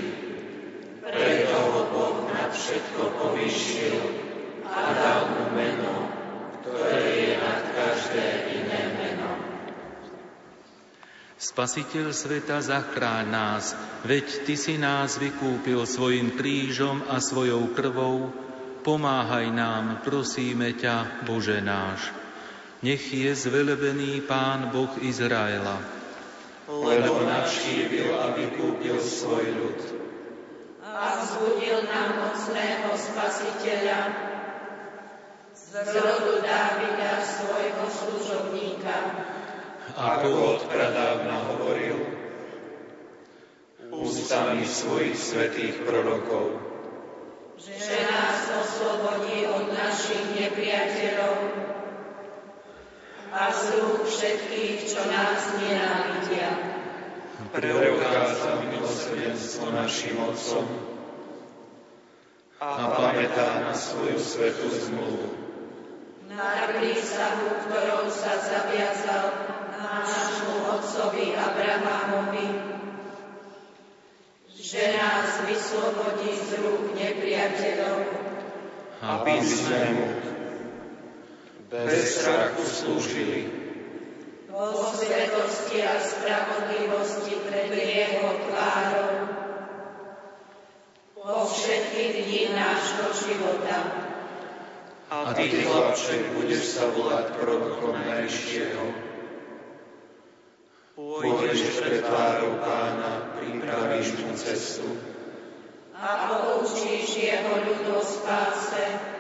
Preto 1.01 1.57
ho 1.57 1.83
Boh 1.89 2.29
nad 2.29 2.53
všetko 2.53 3.17
povýšil 3.17 3.97
a 4.69 4.83
dal 4.93 5.21
mu 5.33 5.45
meno, 5.57 5.95
ktoré 6.61 7.01
je 7.17 7.33
nad 7.41 7.65
každé 7.65 8.27
iné 8.61 8.83
meno. 8.93 9.41
Spasiteľ 11.41 12.13
sveta, 12.13 12.61
zachráň 12.61 13.25
nás, 13.25 13.73
veď 14.05 14.45
Ty 14.45 14.55
si 14.61 14.77
nás 14.77 15.17
vykúpil 15.17 15.81
svojim 15.89 16.37
krížom 16.37 17.09
a 17.09 17.25
svojou 17.25 17.73
krvou, 17.73 18.37
pomáhaj 18.85 19.49
nám, 19.49 20.05
prosíme 20.05 20.77
ťa, 20.77 21.25
Bože 21.25 21.65
náš. 21.65 22.24
Nech 22.85 23.17
je 23.17 23.33
zvelebený 23.33 24.29
Pán 24.29 24.69
Boh 24.69 24.93
Izraela. 25.01 25.81
Lebo 26.69 27.25
navštívil 27.25 28.13
a 28.13 28.37
vykúpil 28.37 29.01
svoj 29.01 29.45
ľud. 29.57 29.81
a 30.85 31.17
vzbudil 31.17 31.81
nám 31.89 32.29
mocného 32.29 32.93
Spasiteľa, 32.93 34.01
z 35.57 35.97
rodu 35.97 36.45
Dávida 36.45 37.25
svojho 37.25 37.85
služobníka, 37.89 38.97
ako 39.97 40.61
odpradávna 40.61 41.57
hovoril, 41.57 42.05
ústami 43.97 44.69
svojich 44.69 45.17
svetých 45.17 45.81
prorokov, 45.89 46.61
že 47.57 47.97
nás 48.13 48.45
oslobodí 48.61 49.49
od 49.49 49.73
našich 49.73 50.37
nepriateľov 50.37 51.74
a 53.35 53.51
z 53.51 53.83
rúk 53.83 54.07
všetkých, 54.07 54.79
čo 54.87 55.03
nás 55.11 55.59
nenávidia. 55.59 56.51
preukázal 57.51 58.63
milosrdenstvo 58.71 59.75
našim 59.75 60.23
otcom 60.23 60.67
a 62.63 62.95
pamätá 62.95 63.67
na 63.67 63.75
svoju 63.75 64.23
svetú 64.23 64.71
zmluvu. 64.71 65.27
Na 66.31 66.71
prísahu, 66.71 67.59
ktorou 67.67 68.07
sa 68.11 68.39
zaviazal 68.39 69.27
nášmu 69.83 70.55
otcovi 70.79 71.35
Abrahamovi, 71.35 72.49
že 74.55 74.95
nás 74.95 75.43
vyslobodí 75.47 76.39
z 76.39 76.51
rúk 76.63 76.95
nepriateľov 76.95 78.25
aby 79.05 79.37
sme 79.45 79.81
mu 79.93 80.07
bez 81.75 82.23
strachu 82.23 82.63
slúžili. 82.63 83.41
vo 84.55 84.87
svetosti 84.95 85.83
a 85.83 85.99
spravodlivosti 85.99 87.35
pred 87.43 87.75
jeho 87.75 88.31
tvárou 88.47 89.11
po 91.19 91.51
všetky 91.51 92.23
dni 92.23 92.43
nášho 92.55 93.11
života. 93.27 93.77
A 95.11 95.35
ty, 95.35 95.51
chlapče, 95.51 96.39
budeš 96.39 96.79
sa 96.79 96.87
volať 96.95 97.35
prorokom 97.35 97.99
Najvyššieho. 97.99 98.85
Pôjdeš 100.95 101.83
pred 101.83 102.07
tvárou 102.07 102.63
pána, 102.63 103.35
pripravíš 103.43 104.23
mu 104.23 104.31
cestu. 104.39 104.87
a 105.95 106.29
poučíš 106.29 107.17
jeho 107.17 107.55
ľud 107.65 107.85
o 107.97 108.01
spáse, 108.05 109.14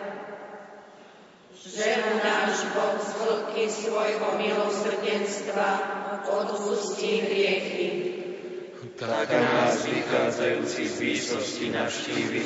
že 1.64 1.96
mu 2.04 2.20
náš 2.20 2.68
Boh 2.76 2.96
z 3.00 3.08
hĺbky 3.24 3.64
svojho 3.72 4.28
milosrdenstva 4.36 5.68
odpustí 6.28 7.24
hriechy. 7.24 7.88
Tak 8.94 9.32
nás 9.32 9.80
vychádzajúci 9.82 10.82
z 10.86 10.96
výsosti 11.00 11.66
navštívi 11.72 12.42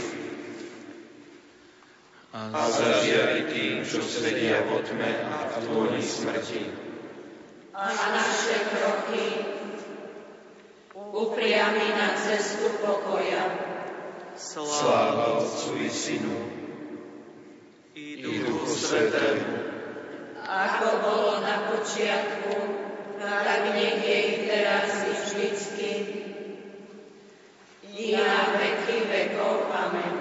a 2.33 2.61
zažiari 2.71 3.51
tým, 3.53 3.75
čo 3.85 4.01
sedia 4.01 4.63
v 4.65 4.81
tme 4.87 5.11
a 5.29 5.51
v 5.51 5.55
tloni 5.67 6.01
smrti. 6.01 6.63
A 7.75 7.91
naše 7.91 8.57
kroky 8.71 9.27
upriami 10.95 11.87
na 11.91 12.15
cestu 12.17 12.71
pokoja. 12.81 13.45
Sláva 14.39 15.43
Otcu 15.43 15.75
i 15.83 15.91
Synu 15.91 16.58
Svetému, 18.79 19.59
Ako 20.47 21.03
bolo 21.03 21.43
na 21.43 21.67
počiatku, 21.67 22.55
tak 23.19 23.75
nech 23.75 23.99
je 24.07 24.19
i 24.23 24.35
teraz 24.47 25.03
i 25.03 25.13
vždycky, 25.19 25.91
i 27.91 28.15
na 28.15 28.55
veky 28.55 29.03
vekov. 29.11 29.67
Amen. 29.75 30.15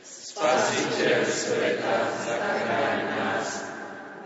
Spasiteľ 0.00 1.20
sveta, 1.28 1.96
zachráň 2.24 3.00
nás, 3.12 3.48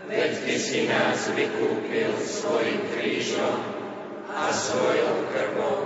veď 0.07 0.31
Ty 0.39 0.55
si 0.55 0.87
nás 0.87 1.27
vykúpil 1.35 2.15
svojim 2.23 2.87
krížom 2.95 3.55
a 4.31 4.47
svojou 4.47 5.27
krvou. 5.27 5.79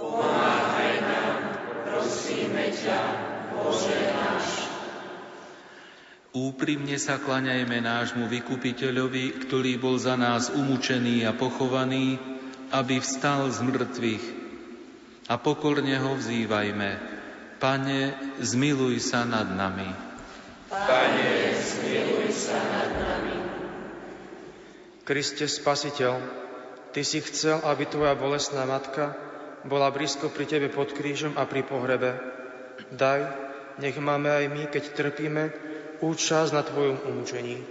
Pomáhaj 0.00 0.96
nám, 1.04 1.36
prosíme 1.84 2.72
ťa, 2.72 3.00
Bože 3.52 4.00
náš. 4.16 4.67
Úprimne 6.36 7.00
sa 7.00 7.16
klaňajme 7.16 7.80
nášmu 7.80 8.28
vykupiteľovi, 8.28 9.48
ktorý 9.48 9.80
bol 9.80 9.96
za 9.96 10.12
nás 10.12 10.52
umúčený 10.52 11.24
a 11.24 11.32
pochovaný, 11.32 12.20
aby 12.68 13.00
vstal 13.00 13.48
z 13.48 13.64
mŕtvych. 13.64 14.24
A 15.32 15.40
pokorne 15.40 15.96
ho 15.96 16.12
vzývajme. 16.20 16.90
Pane, 17.56 18.00
zmiluj 18.44 19.00
sa 19.00 19.24
nad 19.24 19.48
nami. 19.48 19.88
Pane, 20.68 21.32
zmiluj 21.56 22.28
sa 22.36 22.60
nad 22.60 22.90
nami. 22.92 23.36
Kriste 25.08 25.48
Spasiteľ, 25.48 26.44
Ty 26.92 27.04
si 27.04 27.24
chcel, 27.24 27.60
aby 27.64 27.88
Tvoja 27.88 28.12
bolestná 28.16 28.68
matka 28.68 29.16
bola 29.64 29.88
blízko 29.88 30.28
pri 30.28 30.44
Tebe 30.44 30.68
pod 30.68 30.92
krížom 30.92 31.36
a 31.40 31.48
pri 31.48 31.64
pohrebe. 31.64 32.20
Daj, 32.92 33.20
nech 33.80 33.96
máme 33.96 34.28
aj 34.28 34.44
my, 34.48 34.62
keď 34.68 34.84
trpíme, 34.92 35.44
účasť 36.00 36.50
na 36.54 36.62
Tvojom 36.62 36.96
umúčení. 37.08 37.62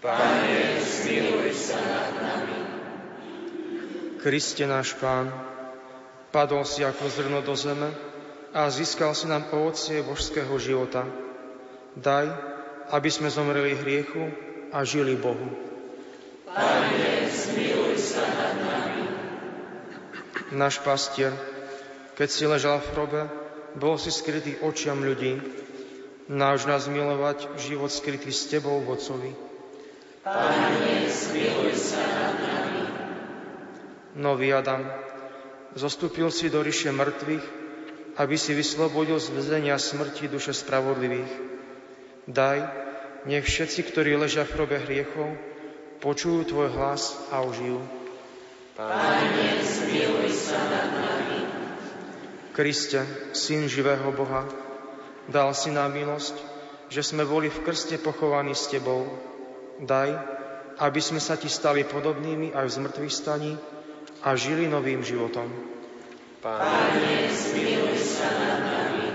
Pane, 0.00 0.80
smiluj 0.80 1.52
sa 1.52 1.76
nad 1.76 2.08
nami. 2.16 2.58
Kriste 4.20 4.64
náš 4.64 4.96
Pán, 4.96 5.28
padol 6.32 6.64
si 6.64 6.80
ako 6.80 7.04
zrno 7.08 7.40
do 7.44 7.52
zeme 7.52 7.92
a 8.56 8.68
získal 8.72 9.12
si 9.12 9.28
nám 9.28 9.52
ovocie 9.52 10.00
božského 10.00 10.52
života. 10.56 11.04
Daj, 11.96 12.26
aby 12.90 13.08
sme 13.12 13.28
zomreli 13.28 13.76
hriechu 13.76 14.30
a 14.72 14.82
žili 14.86 15.14
Bohu. 15.18 15.52
Pane, 16.48 17.28
smiluj 17.30 17.98
sa 17.98 18.24
nad 18.26 18.54
nami. 18.58 19.04
Náš 20.56 20.82
pastier, 20.82 21.30
keď 22.18 22.28
si 22.28 22.44
ležal 22.48 22.82
v 22.82 22.90
hrobe, 22.94 23.22
bol 23.78 23.94
si 24.00 24.10
skrytý 24.10 24.58
očiam 24.66 24.98
ľudí. 24.98 25.38
Náš 26.30 26.62
nás 26.70 26.86
milovať 26.86 27.58
život 27.58 27.90
skrytý 27.90 28.30
s 28.30 28.46
Tebou, 28.46 28.78
Vocovi. 28.86 29.34
Pane, 30.22 31.10
smiluj 31.10 31.74
sa 31.74 31.98
nad 32.06 32.34
nami. 32.38 32.82
Nový 34.14 34.54
Adam, 34.54 34.86
zostúpil 35.74 36.30
si 36.30 36.46
do 36.46 36.62
ríše 36.62 36.94
mŕtvych, 36.94 37.42
aby 38.14 38.36
si 38.38 38.54
vyslobodil 38.54 39.18
z 39.18 39.26
väzenia 39.34 39.74
smrti 39.74 40.30
duše 40.30 40.54
spravodlivých. 40.54 41.34
Daj, 42.30 42.58
nech 43.26 43.42
všetci, 43.42 43.90
ktorí 43.90 44.14
ležia 44.14 44.46
v 44.46 44.54
hrobe 44.54 44.78
hriechov, 44.86 45.34
počujú 45.98 46.46
Tvoj 46.46 46.70
hlas 46.78 47.10
a 47.34 47.42
ožijú. 47.42 47.82
Pane, 48.78 49.66
smiluj 49.66 50.30
sa 50.30 50.62
nad 50.62 50.94
nami. 50.94 51.42
Kriste, 52.54 53.02
Syn 53.34 53.66
živého 53.66 54.14
Boha, 54.14 54.69
dal 55.28 55.52
si 55.52 55.74
nám 55.74 55.92
milosť, 55.92 56.36
že 56.88 57.02
sme 57.04 57.28
boli 57.28 57.52
v 57.52 57.62
krste 57.66 58.00
pochovaní 58.00 58.56
s 58.56 58.70
Tebou. 58.72 59.04
Daj, 59.80 60.10
aby 60.80 61.00
sme 61.00 61.20
sa 61.20 61.36
Ti 61.36 61.50
stali 61.52 61.84
podobnými 61.84 62.56
aj 62.56 62.64
v 62.64 62.76
zmrtvých 62.80 63.14
staní 63.14 63.52
a 64.24 64.32
žili 64.36 64.68
novým 64.68 65.04
životom. 65.04 65.48
Pane, 66.40 67.28
smiluj 67.28 68.00
sa 68.00 68.28
nad 68.32 68.58
nami. 68.64 69.08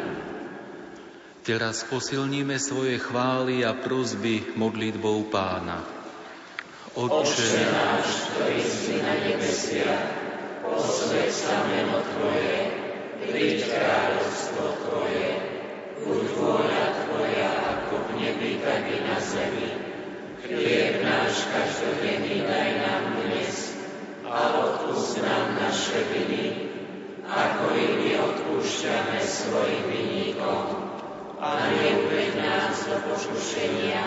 Teraz 1.45 1.85
posilníme 1.85 2.57
svoje 2.57 2.97
chvály 3.01 3.65
a 3.65 3.73
prosby 3.77 4.57
modlitbou 4.57 5.29
pána. 5.29 5.81
Otče 6.95 7.65
náš, 7.75 8.07
ktorý 8.31 8.61
si 8.63 9.03
na 9.03 9.13
nebesiach, 9.19 10.05
posved 10.63 11.27
sa 11.27 11.67
meno 11.67 11.99
Tvoje, 12.01 12.71
príď 13.19 13.67
kráľovstvo 13.67 14.63
Tvoje, 14.79 15.34
buď 16.03 16.21
vôľa 16.35 16.85
Tvoja 17.05 17.49
ako 17.71 17.95
v 17.95 18.09
nebi, 18.19 18.51
tak 18.59 18.83
i 18.91 18.99
na 19.05 19.17
zemi. 19.21 19.69
Chlieb 20.43 21.01
náš 21.01 21.47
každodenný 21.49 22.43
daj 22.43 22.69
nám 22.83 23.03
dnes 23.23 23.73
a 24.27 24.37
odpust 24.61 25.17
nám 25.23 25.57
naše 25.57 26.05
viny, 26.11 26.69
ako 27.25 27.63
i 27.73 27.85
my 27.97 28.09
odpúšťame 28.19 29.19
svojim 29.23 29.83
vinníkom. 29.89 30.63
A 31.39 31.49
neuved 31.71 32.41
nás 32.41 32.89
do 32.89 32.97
pokušenia, 33.05 34.05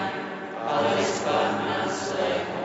ale 0.59 0.93
zbav 1.07 1.49
nás 1.65 1.93
zlého. 2.11 2.61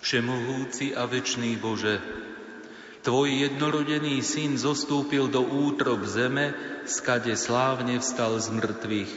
Všemohúci 0.00 0.96
a 0.96 1.06
večný 1.06 1.60
Bože, 1.60 2.00
Tvoj 3.00 3.48
jednorodený 3.48 4.20
syn 4.20 4.60
zostúpil 4.60 5.32
do 5.32 5.40
útrob 5.40 6.04
zeme, 6.04 6.52
skade 6.84 7.32
slávne 7.32 7.96
vstal 7.96 8.36
z 8.36 8.52
mŕtvych. 8.52 9.12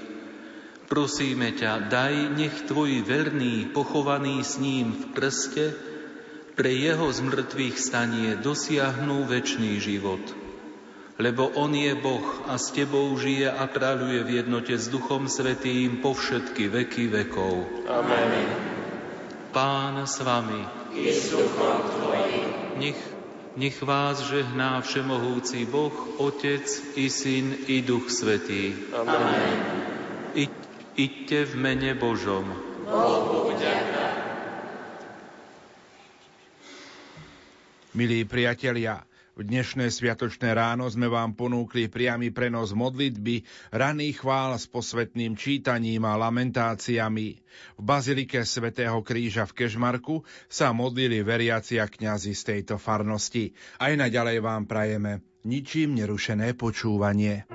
Prosíme 0.88 1.52
ťa, 1.52 1.92
daj, 1.92 2.32
nech 2.32 2.64
Tvoj 2.64 3.04
verný, 3.04 3.68
pochovaný 3.76 4.40
s 4.40 4.56
ním 4.56 4.96
v 4.96 5.04
prste, 5.12 5.66
pre 6.54 6.70
jeho 6.70 7.10
zmrtvých 7.12 7.76
stanie 7.76 8.40
dosiahnu 8.40 9.26
večný 9.26 9.82
život. 9.84 10.22
Lebo 11.20 11.52
On 11.60 11.70
je 11.74 11.92
Boh 11.98 12.26
a 12.48 12.56
s 12.56 12.72
Tebou 12.72 13.12
žije 13.20 13.52
a 13.52 13.68
kráľuje 13.68 14.22
v 14.24 14.30
jednote 14.42 14.74
s 14.80 14.88
Duchom 14.88 15.28
Svetým 15.28 16.00
po 16.00 16.16
všetky 16.16 16.72
veky 16.72 17.12
vekov. 17.12 17.86
Amen. 17.90 18.48
Pán 19.54 20.02
s 20.08 20.18
vami. 20.24 20.62
I 20.98 21.10
s 21.14 21.30
duchom 21.30 21.78
Tvojim. 22.00 22.48
Nech, 22.82 22.98
nech 23.56 23.82
vás 23.82 24.20
žehná 24.26 24.82
Všemohúci 24.82 25.66
Boh, 25.66 25.93
Otec 26.18 26.66
i 26.97 27.10
Syn 27.10 27.54
i 27.70 27.82
Duch 27.82 28.10
Svetý. 28.10 28.74
Amen. 28.93 29.58
I, 30.34 30.49
iďte 30.97 31.45
v 31.45 31.54
mene 31.56 31.91
Božom. 31.93 32.49
Bohu 32.89 33.54
vďaka. 33.54 34.06
Milí 37.93 38.26
priatelia, 38.26 39.06
v 39.34 39.42
dnešné 39.50 39.90
sviatočné 39.90 40.54
ráno 40.54 40.86
sme 40.86 41.10
vám 41.10 41.34
ponúkli 41.34 41.90
priamy 41.90 42.30
prenos 42.30 42.78
modlitby, 42.78 43.42
raný 43.74 44.14
chvál 44.14 44.54
s 44.54 44.70
posvetným 44.70 45.34
čítaním 45.34 46.06
a 46.06 46.14
lamentáciami. 46.22 47.42
V 47.78 47.82
Bazilike 47.82 48.46
svätého 48.46 49.02
Kríža 49.02 49.50
v 49.50 49.66
Kežmarku 49.66 50.22
sa 50.46 50.70
modlili 50.70 51.26
veriaci 51.26 51.82
a 51.82 51.90
kňazi 51.90 52.38
z 52.38 52.42
tejto 52.46 52.78
farnosti. 52.78 53.58
Aj 53.82 53.94
naďalej 53.98 54.38
vám 54.38 54.70
prajeme 54.70 55.26
ničím 55.42 55.98
nerušené 55.98 56.54
počúvanie. 56.54 57.50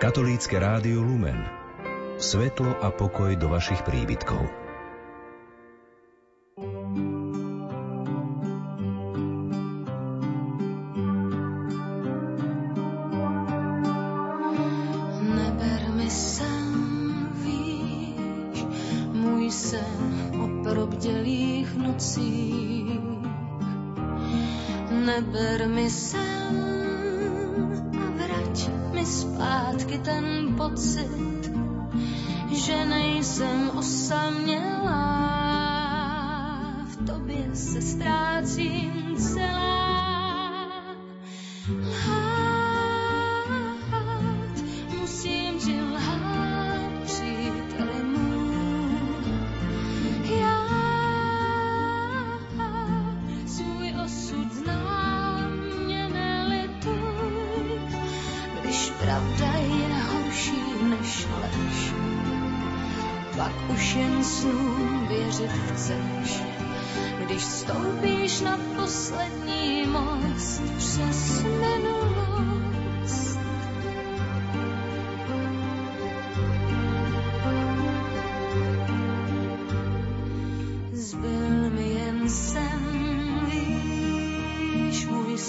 Katolícke 0.00 0.56
rádio 0.56 1.04
Lumen. 1.04 1.40
Svetlo 2.16 2.72
a 2.80 2.88
pokoj 2.88 3.36
do 3.36 3.52
vašich 3.52 3.84
príbytkov. 3.84 4.65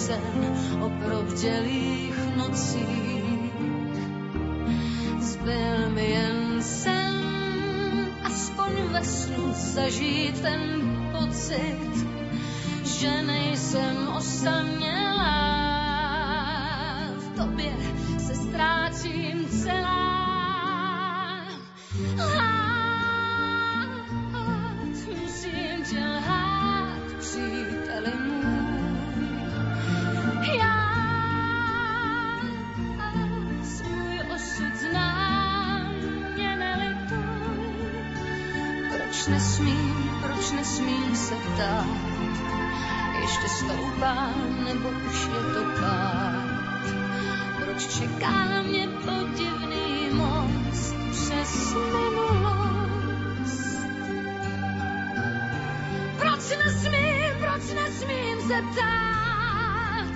Sen 0.08 0.80
o 0.80 0.88
probdělých 1.04 2.36
nocích. 2.36 3.52
Zbyl 5.20 5.90
mi 5.90 6.10
jen 6.10 6.62
sen, 6.62 7.14
aspoň 8.24 8.72
ve 8.92 9.04
snu 9.04 9.52
zažít 9.52 10.40
ten 10.40 10.60
pocit, 11.12 12.06
že 12.84 13.22
nejsem 13.22 14.08
osamělá. 14.16 15.28
V 17.18 17.36
tobě 17.36 17.72
se 18.18 18.34
ztrácím 18.34 19.46
celá. 19.48 19.97
Se 58.58 58.62
ptát, 58.62 60.06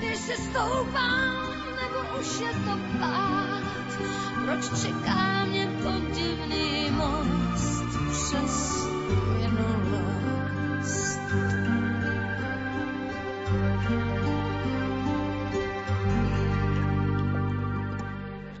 ještě 0.00 0.36
stoupám, 0.36 1.48
nebo 1.76 2.20
už 2.20 2.40
je 2.40 2.52
to 2.52 2.78
pád. 3.00 3.62
Proč 4.44 4.82
čeká 4.82 5.44
mě 5.44 5.68
podivný 5.82 6.90
most 6.90 7.84
přes 8.12 8.79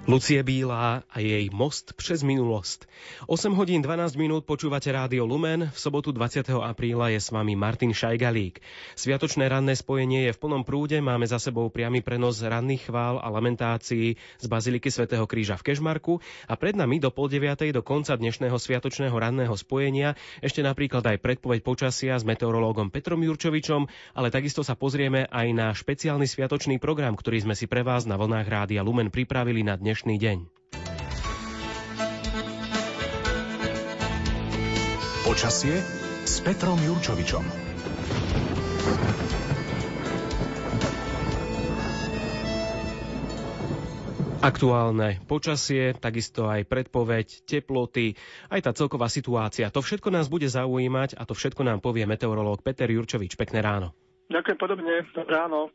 Lucie 0.08 0.40
Bílá 0.40 1.04
a 1.12 1.20
jej 1.20 1.52
Most 1.52 1.92
přes 1.92 2.24
minulosť. 2.24 2.88
8 3.28 3.52
hodín 3.52 3.84
12 3.84 4.16
minút 4.16 4.48
počúvate 4.48 4.88
Rádio 4.88 5.28
Lumen. 5.28 5.68
V 5.68 5.78
sobotu 5.78 6.08
20. 6.08 6.40
apríla 6.56 7.12
je 7.12 7.20
s 7.20 7.28
vami 7.28 7.52
Martin 7.52 7.92
Šajgalík. 7.92 8.64
Sviatočné 8.96 9.52
ranné 9.52 9.76
spojenie 9.76 10.24
je 10.24 10.32
v 10.32 10.40
plnom 10.40 10.64
prúde. 10.64 10.96
Máme 11.04 11.28
za 11.28 11.36
sebou 11.36 11.68
priamy 11.68 12.00
prenos 12.00 12.40
ranných 12.40 12.88
chvál 12.88 13.20
a 13.20 13.28
lamentácií 13.28 14.16
z 14.16 14.46
Baziliky 14.48 14.88
svätého 14.88 15.28
Kríža 15.28 15.60
v 15.60 15.68
Kežmarku 15.68 16.24
a 16.48 16.56
pred 16.56 16.80
nami 16.80 16.96
do 16.96 17.12
pol 17.12 17.28
deviatej 17.28 17.76
do 17.76 17.84
konca 17.84 18.16
dnešného 18.16 18.56
sviatočného 18.56 19.12
ranného 19.12 19.52
spojenia 19.52 20.16
ešte 20.40 20.64
napríklad 20.64 21.04
aj 21.04 21.20
predpoveď 21.20 21.60
počasia 21.60 22.16
s 22.16 22.24
meteorológom 22.24 22.88
Petrom 22.88 23.20
Jurčovičom, 23.20 23.84
ale 24.16 24.32
takisto 24.32 24.64
sa 24.64 24.72
pozrieme 24.80 25.28
aj 25.28 25.46
na 25.52 25.76
špeciálny 25.76 26.24
sviatočný 26.24 26.80
program, 26.80 27.12
ktorý 27.20 27.44
sme 27.44 27.52
si 27.52 27.68
pre 27.68 27.84
vás 27.84 28.08
na 28.08 28.16
vlnách 28.16 28.48
Rádia 28.48 28.80
Lumen 28.80 29.12
pripravili 29.12 29.60
na 29.60 29.76
dnešný 29.76 29.89
dnešný 29.90 30.22
deň. 30.22 30.38
Počasie 35.26 35.82
s 36.22 36.38
Petrom 36.46 36.78
Jurčovičom. 36.78 37.42
Aktuálne 44.38 45.18
počasie, 45.26 45.90
takisto 45.98 46.46
aj 46.46 46.70
predpoveď, 46.70 47.42
teploty, 47.42 48.14
aj 48.46 48.60
tá 48.62 48.70
celková 48.70 49.10
situácia. 49.10 49.74
To 49.74 49.82
všetko 49.82 50.14
nás 50.14 50.30
bude 50.30 50.46
zaujímať 50.46 51.18
a 51.18 51.26
to 51.26 51.34
všetko 51.34 51.66
nám 51.66 51.82
povie 51.82 52.06
meteorológ 52.06 52.62
Peter 52.62 52.86
Jurčovič. 52.86 53.34
Pekné 53.34 53.58
ráno. 53.58 53.90
Ďakujem 54.30 54.58
podobne. 54.62 55.02
Ráno. 55.26 55.74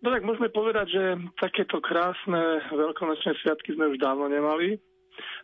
No 0.00 0.08
tak 0.16 0.24
môžeme 0.24 0.48
povedať, 0.48 0.96
že 0.96 1.04
takéto 1.36 1.76
krásne 1.84 2.64
veľkonočné 2.72 3.36
sviatky 3.44 3.76
sme 3.76 3.92
už 3.92 4.00
dávno 4.00 4.32
nemali. 4.32 4.80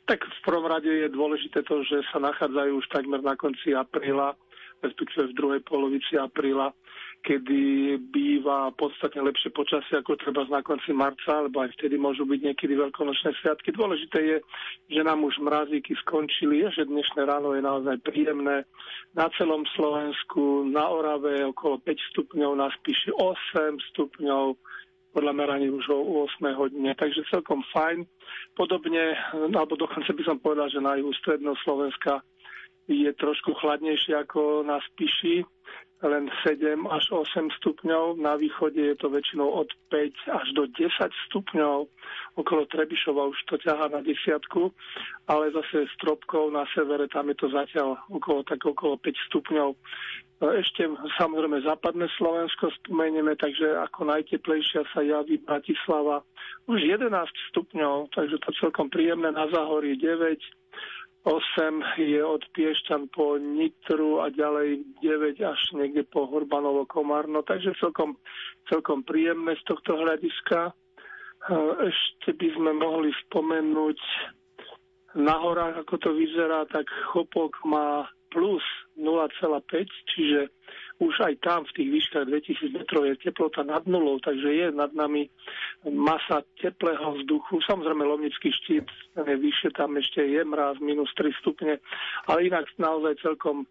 Tak 0.09 0.25
v 0.25 0.41
prvom 0.49 0.65
rade 0.65 0.89
je 0.89 1.13
dôležité 1.13 1.61
to, 1.69 1.85
že 1.85 2.01
sa 2.09 2.17
nachádzajú 2.25 2.73
už 2.81 2.87
takmer 2.89 3.21
na 3.21 3.37
konci 3.37 3.77
apríla, 3.77 4.33
respektíve 4.81 5.29
v 5.29 5.37
druhej 5.37 5.61
polovici 5.69 6.17
apríla 6.17 6.73
kedy 7.27 7.99
býva 8.15 8.71
podstatne 8.79 9.27
lepšie 9.27 9.51
počasie 9.51 9.99
ako 9.99 10.15
treba 10.15 10.47
na 10.47 10.63
konci 10.63 10.95
marca, 10.95 11.43
alebo 11.43 11.67
aj 11.67 11.75
vtedy 11.75 11.99
môžu 11.99 12.23
byť 12.23 12.39
niekedy 12.39 12.79
veľkonočné 12.79 13.35
sviatky. 13.43 13.75
Dôležité 13.75 14.19
je, 14.23 14.37
že 14.95 15.03
nám 15.03 15.27
už 15.27 15.43
mrazíky 15.43 15.99
skončili, 16.07 16.63
že 16.71 16.87
dnešné 16.87 17.27
ráno 17.27 17.59
je 17.59 17.67
naozaj 17.67 17.99
príjemné. 18.07 18.63
Na 19.19 19.27
celom 19.35 19.67
Slovensku, 19.75 20.71
na 20.71 20.87
Orave 20.87 21.43
okolo 21.51 21.83
5 21.83 22.11
stupňov, 22.15 22.51
na 22.55 22.71
Spíši 22.79 23.11
8 23.19 23.75
stupňov, 23.91 24.55
podľa 25.11 25.33
meraní 25.33 25.73
už 25.73 25.89
o 25.91 26.29
8 26.31 26.45
hodine, 26.55 26.95
takže 26.95 27.27
celkom 27.33 27.65
fajn. 27.75 28.07
Podobne, 28.55 29.17
alebo 29.35 29.75
dokonca 29.75 30.13
by 30.13 30.23
som 30.23 30.39
povedal, 30.39 30.69
že 30.71 30.79
na 30.79 30.95
juhu 31.01 31.11
stredného 31.19 31.57
Slovenska 31.65 32.23
je 32.87 33.11
trošku 33.19 33.55
chladnejšie 33.59 34.15
ako 34.15 34.63
na 34.63 34.79
Spiši, 34.91 35.43
len 36.05 36.29
7 36.45 36.87
až 36.93 37.05
8 37.09 37.49
stupňov. 37.57 38.21
Na 38.21 38.37
východe 38.37 38.79
je 38.79 38.97
to 39.01 39.09
väčšinou 39.09 39.49
od 39.49 39.73
5 39.89 40.13
až 40.29 40.47
do 40.53 40.69
10 40.69 40.93
stupňov. 41.31 41.89
Okolo 42.37 42.63
Trebišova 42.69 43.33
už 43.33 43.39
to 43.49 43.57
ťahá 43.57 43.89
na 43.89 44.05
desiatku, 44.05 44.71
ale 45.27 45.51
zase 45.57 45.89
stropkov 45.97 46.53
na 46.53 46.69
severe 46.77 47.09
tam 47.09 47.33
je 47.33 47.37
to 47.41 47.49
zatiaľ 47.49 47.97
okolo, 48.13 48.45
tak 48.45 48.61
okolo 48.61 49.01
5 49.01 49.29
stupňov. 49.33 49.73
Ešte 50.37 50.85
samozrejme 51.17 51.65
západné 51.65 52.13
Slovensko 52.21 52.69
spomenieme, 52.85 53.41
takže 53.41 53.73
ako 53.89 54.13
najteplejšia 54.13 54.85
sa 54.93 55.01
javí 55.01 55.41
Bratislava 55.41 56.21
už 56.69 56.85
11 56.85 57.09
stupňov, 57.49 58.13
takže 58.13 58.37
to 58.45 58.53
celkom 58.61 58.93
príjemné 58.93 59.33
na 59.33 59.49
záhorí 59.49 59.97
9, 59.97 60.37
8 61.27 61.99
je 61.99 62.23
od 62.23 62.47
Piešťan 62.55 63.11
po 63.11 63.35
Nitru 63.35 64.23
a 64.23 64.31
ďalej 64.31 64.87
9 65.03 65.43
až 65.43 65.59
niekde 65.75 66.07
po 66.07 66.31
Hurbanovo 66.31 66.87
Komárno, 66.87 67.43
takže 67.43 67.75
celkom, 67.83 68.15
celkom 68.71 69.03
príjemné 69.03 69.59
z 69.59 69.63
tohto 69.67 69.99
hľadiska. 69.99 70.71
Ešte 71.83 72.31
by 72.31 72.49
sme 72.55 72.71
mohli 72.79 73.11
spomenúť 73.27 73.99
na 75.19 75.35
horách, 75.35 75.83
ako 75.83 75.95
to 75.99 76.11
vyzerá, 76.15 76.63
tak 76.71 76.87
Chopok 77.11 77.59
má 77.67 78.07
plus 78.31 78.63
0,5, 78.95 79.83
čiže 80.15 80.47
už 80.97 81.15
aj 81.21 81.35
tam 81.45 81.61
v 81.69 81.75
tých 81.77 81.89
výškach 81.93 82.25
2000 82.25 82.73
metrov 82.73 83.05
je 83.05 83.15
teplota 83.21 83.63
nad 83.63 83.85
nulou, 83.85 84.17
takže 84.19 84.49
je 84.49 84.67
nad 84.73 84.93
nami 84.97 85.29
masa 85.85 86.41
teplého 86.57 87.21
vzduchu. 87.21 87.61
Samozrejme 87.69 88.01
Lomnický 88.05 88.49
štít 88.49 88.89
je 89.15 89.37
vyššie, 89.37 89.77
tam 89.77 89.97
ešte 90.01 90.25
je 90.25 90.41
mráz 90.41 90.81
minus 90.81 91.13
3 91.21 91.33
stupne, 91.45 91.79
ale 92.27 92.49
inak 92.49 92.65
naozaj 92.81 93.21
celkom 93.21 93.69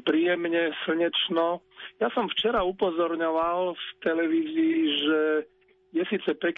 príjemne, 0.00 0.72
slnečno. 0.88 1.60
Ja 2.00 2.08
som 2.16 2.24
včera 2.32 2.64
upozorňoval 2.64 3.76
v 3.76 3.84
televízii, 4.00 4.76
že 5.04 5.20
je 5.92 6.04
síce 6.08 6.32
pekný 6.40 6.50